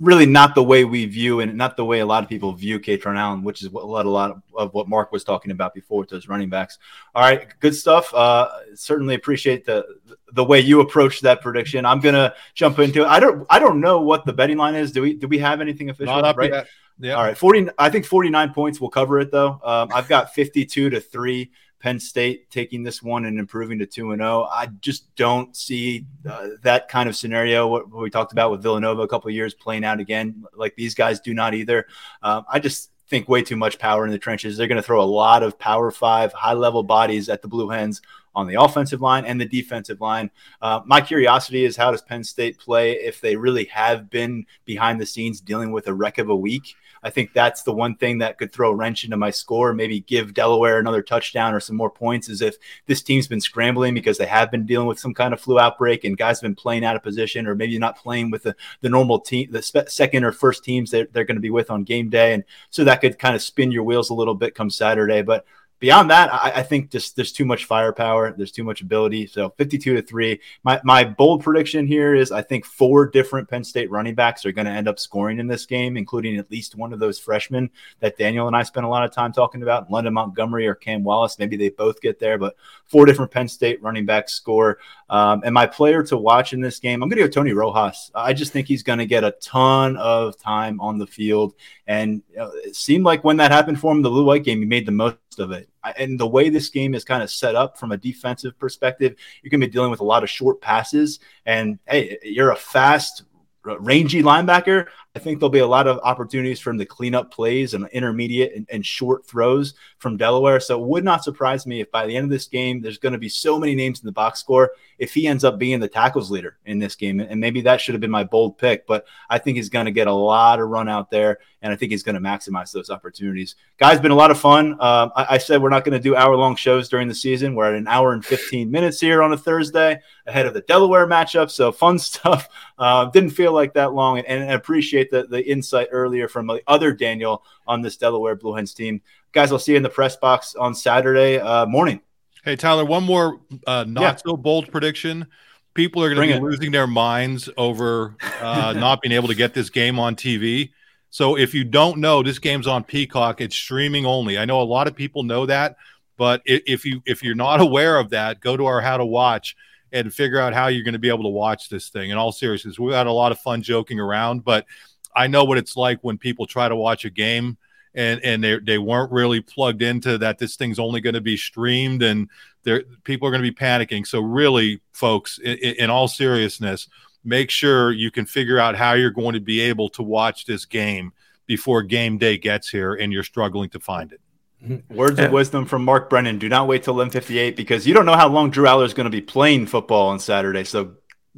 [0.00, 2.80] really, not the way we view and not the way a lot of people view
[2.80, 5.74] Kaytron Allen, which is what a lot, a lot of what Mark was talking about
[5.74, 6.78] before with those running backs.
[7.14, 8.12] All right, good stuff.
[8.14, 9.84] Uh, certainly appreciate the
[10.32, 11.84] the way you approach that prediction.
[11.84, 13.06] I'm gonna jump into it.
[13.06, 14.90] I don't I don't know what the betting line is.
[14.90, 16.14] Do we do we have anything official?
[16.14, 16.50] Not up right?
[16.50, 16.66] yet.
[16.98, 17.14] Yeah.
[17.14, 17.36] All right.
[17.36, 19.60] 40, I think 49 points will cover it, though.
[19.64, 21.50] Um, I've got 52 to 3
[21.82, 24.48] Penn State taking this one and improving to 2 and 0.
[24.50, 28.62] I just don't see uh, that kind of scenario, what, what, we talked about with
[28.62, 30.44] Villanova a couple of years playing out again.
[30.54, 31.86] Like these guys do not either.
[32.22, 34.56] Um, I just think way too much power in the trenches.
[34.56, 37.68] They're going to throw a lot of power five, high level bodies at the Blue
[37.68, 38.00] Hens
[38.34, 40.30] on the offensive line and the defensive line.
[40.60, 45.00] Uh, my curiosity is how does Penn State play if they really have been behind
[45.00, 46.74] the scenes dealing with a wreck of a week?
[47.02, 50.00] I think that's the one thing that could throw a wrench into my score, maybe
[50.00, 52.56] give Delaware another touchdown or some more points, is if
[52.86, 56.04] this team's been scrambling because they have been dealing with some kind of flu outbreak
[56.04, 58.88] and guys have been playing out of position or maybe not playing with the, the
[58.88, 61.84] normal team, the spe- second or first teams that they're going to be with on
[61.84, 62.34] game day.
[62.34, 65.22] And so that could kind of spin your wheels a little bit come Saturday.
[65.22, 65.44] But
[65.82, 68.32] beyond that, I, I, think just there's too much firepower.
[68.36, 69.26] There's too much ability.
[69.26, 70.40] So 52 to three.
[70.62, 74.52] My my bold prediction here is I think four different Penn State running backs are
[74.52, 77.68] going to end up scoring in this game, including at least one of those freshmen
[77.98, 81.02] that Daniel and I spent a lot of time talking about, London Montgomery or Cam
[81.02, 81.36] Wallace.
[81.40, 82.54] Maybe they both get there, but
[82.84, 84.78] four different Penn State running backs score.
[85.10, 88.12] Um, and my player to watch in this game, I'm going to go Tony Rojas.
[88.14, 91.54] I just think he's going to get a ton of time on the field.
[91.88, 94.60] And you know, it seemed like when that happened for him, the blue white game,
[94.60, 95.68] he made the most of it.
[95.96, 99.50] And the way this game is kind of set up from a defensive perspective, you're
[99.50, 101.20] going to be dealing with a lot of short passes.
[101.46, 103.24] And hey, you're a fast,
[103.64, 104.86] rangy linebacker.
[105.14, 107.86] I think there'll be a lot of opportunities for him to clean up plays and
[107.88, 110.58] intermediate and, and, short throws from Delaware.
[110.58, 113.12] So it would not surprise me if by the end of this game, there's going
[113.12, 115.88] to be so many names in the box score if he ends up being the
[115.88, 117.20] tackles leader in this game.
[117.20, 119.92] And maybe that should have been my bold pick, but I think he's going to
[119.92, 122.88] get a lot of run out there, and I think he's going to maximize those
[122.88, 123.56] opportunities.
[123.78, 124.72] Guys, been a lot of fun.
[124.74, 127.56] Um, I, I, said we're not going to do hour long shows during the season.
[127.56, 131.08] We're at an hour and 15 minutes here on a Thursday ahead of the Delaware
[131.08, 131.50] matchup.
[131.50, 132.48] So fun stuff.
[132.78, 136.46] Uh, didn't feel like that long, and, and appreciate appreciate the, the insight earlier from
[136.46, 139.00] the other Daniel on this Delaware Blue Hens team.
[139.32, 142.00] Guys, I'll see you in the press box on Saturday uh, morning.
[142.44, 144.16] Hey, Tyler, one more uh, not yeah.
[144.16, 145.26] so bold prediction.
[145.74, 146.42] People are going to be it.
[146.42, 150.70] losing their minds over uh, not being able to get this game on TV.
[151.10, 153.40] So if you don't know, this game's on Peacock.
[153.40, 154.38] It's streaming only.
[154.38, 155.76] I know a lot of people know that,
[156.16, 159.56] but if you if you're not aware of that, go to our How to Watch
[159.92, 162.10] and figure out how you're going to be able to watch this thing.
[162.10, 164.66] In all seriousness, we had a lot of fun joking around, but
[165.14, 167.58] I know what it's like when people try to watch a game
[167.94, 171.36] and and they they weren't really plugged into that this thing's only going to be
[171.36, 172.28] streamed and
[172.64, 176.88] there people are going to be panicking so really folks in, in, all seriousness
[177.24, 180.64] make sure you can figure out how you're going to be able to watch this
[180.64, 181.12] game
[181.46, 184.20] before game day gets here and you're struggling to find it
[184.64, 184.94] mm-hmm.
[184.94, 186.38] Words of wisdom from Mark Brennan.
[186.38, 189.04] Do not wait till 11:58 because you don't know how long Drew Allar is going
[189.04, 190.64] to be playing football on Saturday.
[190.64, 190.94] So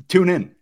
[0.08, 0.54] tune in.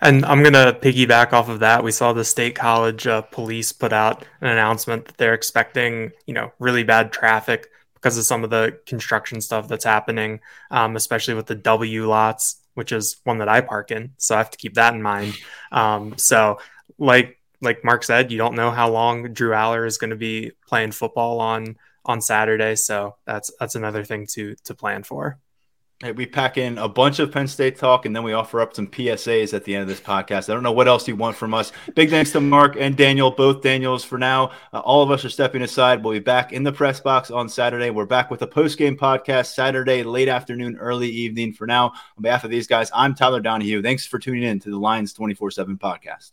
[0.00, 1.84] And I'm going to piggyback off of that.
[1.84, 6.34] We saw the state college uh, police put out an announcement that they're expecting, you
[6.34, 10.40] know, really bad traffic because of some of the construction stuff that's happening,
[10.70, 14.12] um, especially with the W lots, which is one that I park in.
[14.18, 15.38] So I have to keep that in mind.
[15.72, 16.58] Um, so,
[16.98, 20.52] like like Mark said, you don't know how long Drew Allar is going to be
[20.66, 22.76] playing football on on Saturday.
[22.76, 25.38] So that's that's another thing to to plan for.
[26.00, 28.74] Hey, we pack in a bunch of Penn State talk and then we offer up
[28.74, 30.50] some PSAs at the end of this podcast.
[30.50, 31.70] I don't know what else you want from us.
[31.94, 34.50] Big thanks to Mark and Daniel, both Daniels for now.
[34.72, 36.02] Uh, all of us are stepping aside.
[36.02, 37.90] We'll be back in the press box on Saturday.
[37.90, 41.52] We're back with a post game podcast Saturday, late afternoon, early evening.
[41.52, 43.80] For now, on behalf of these guys, I'm Tyler Donohue.
[43.80, 46.32] Thanks for tuning in to the Lions 24 7 podcast.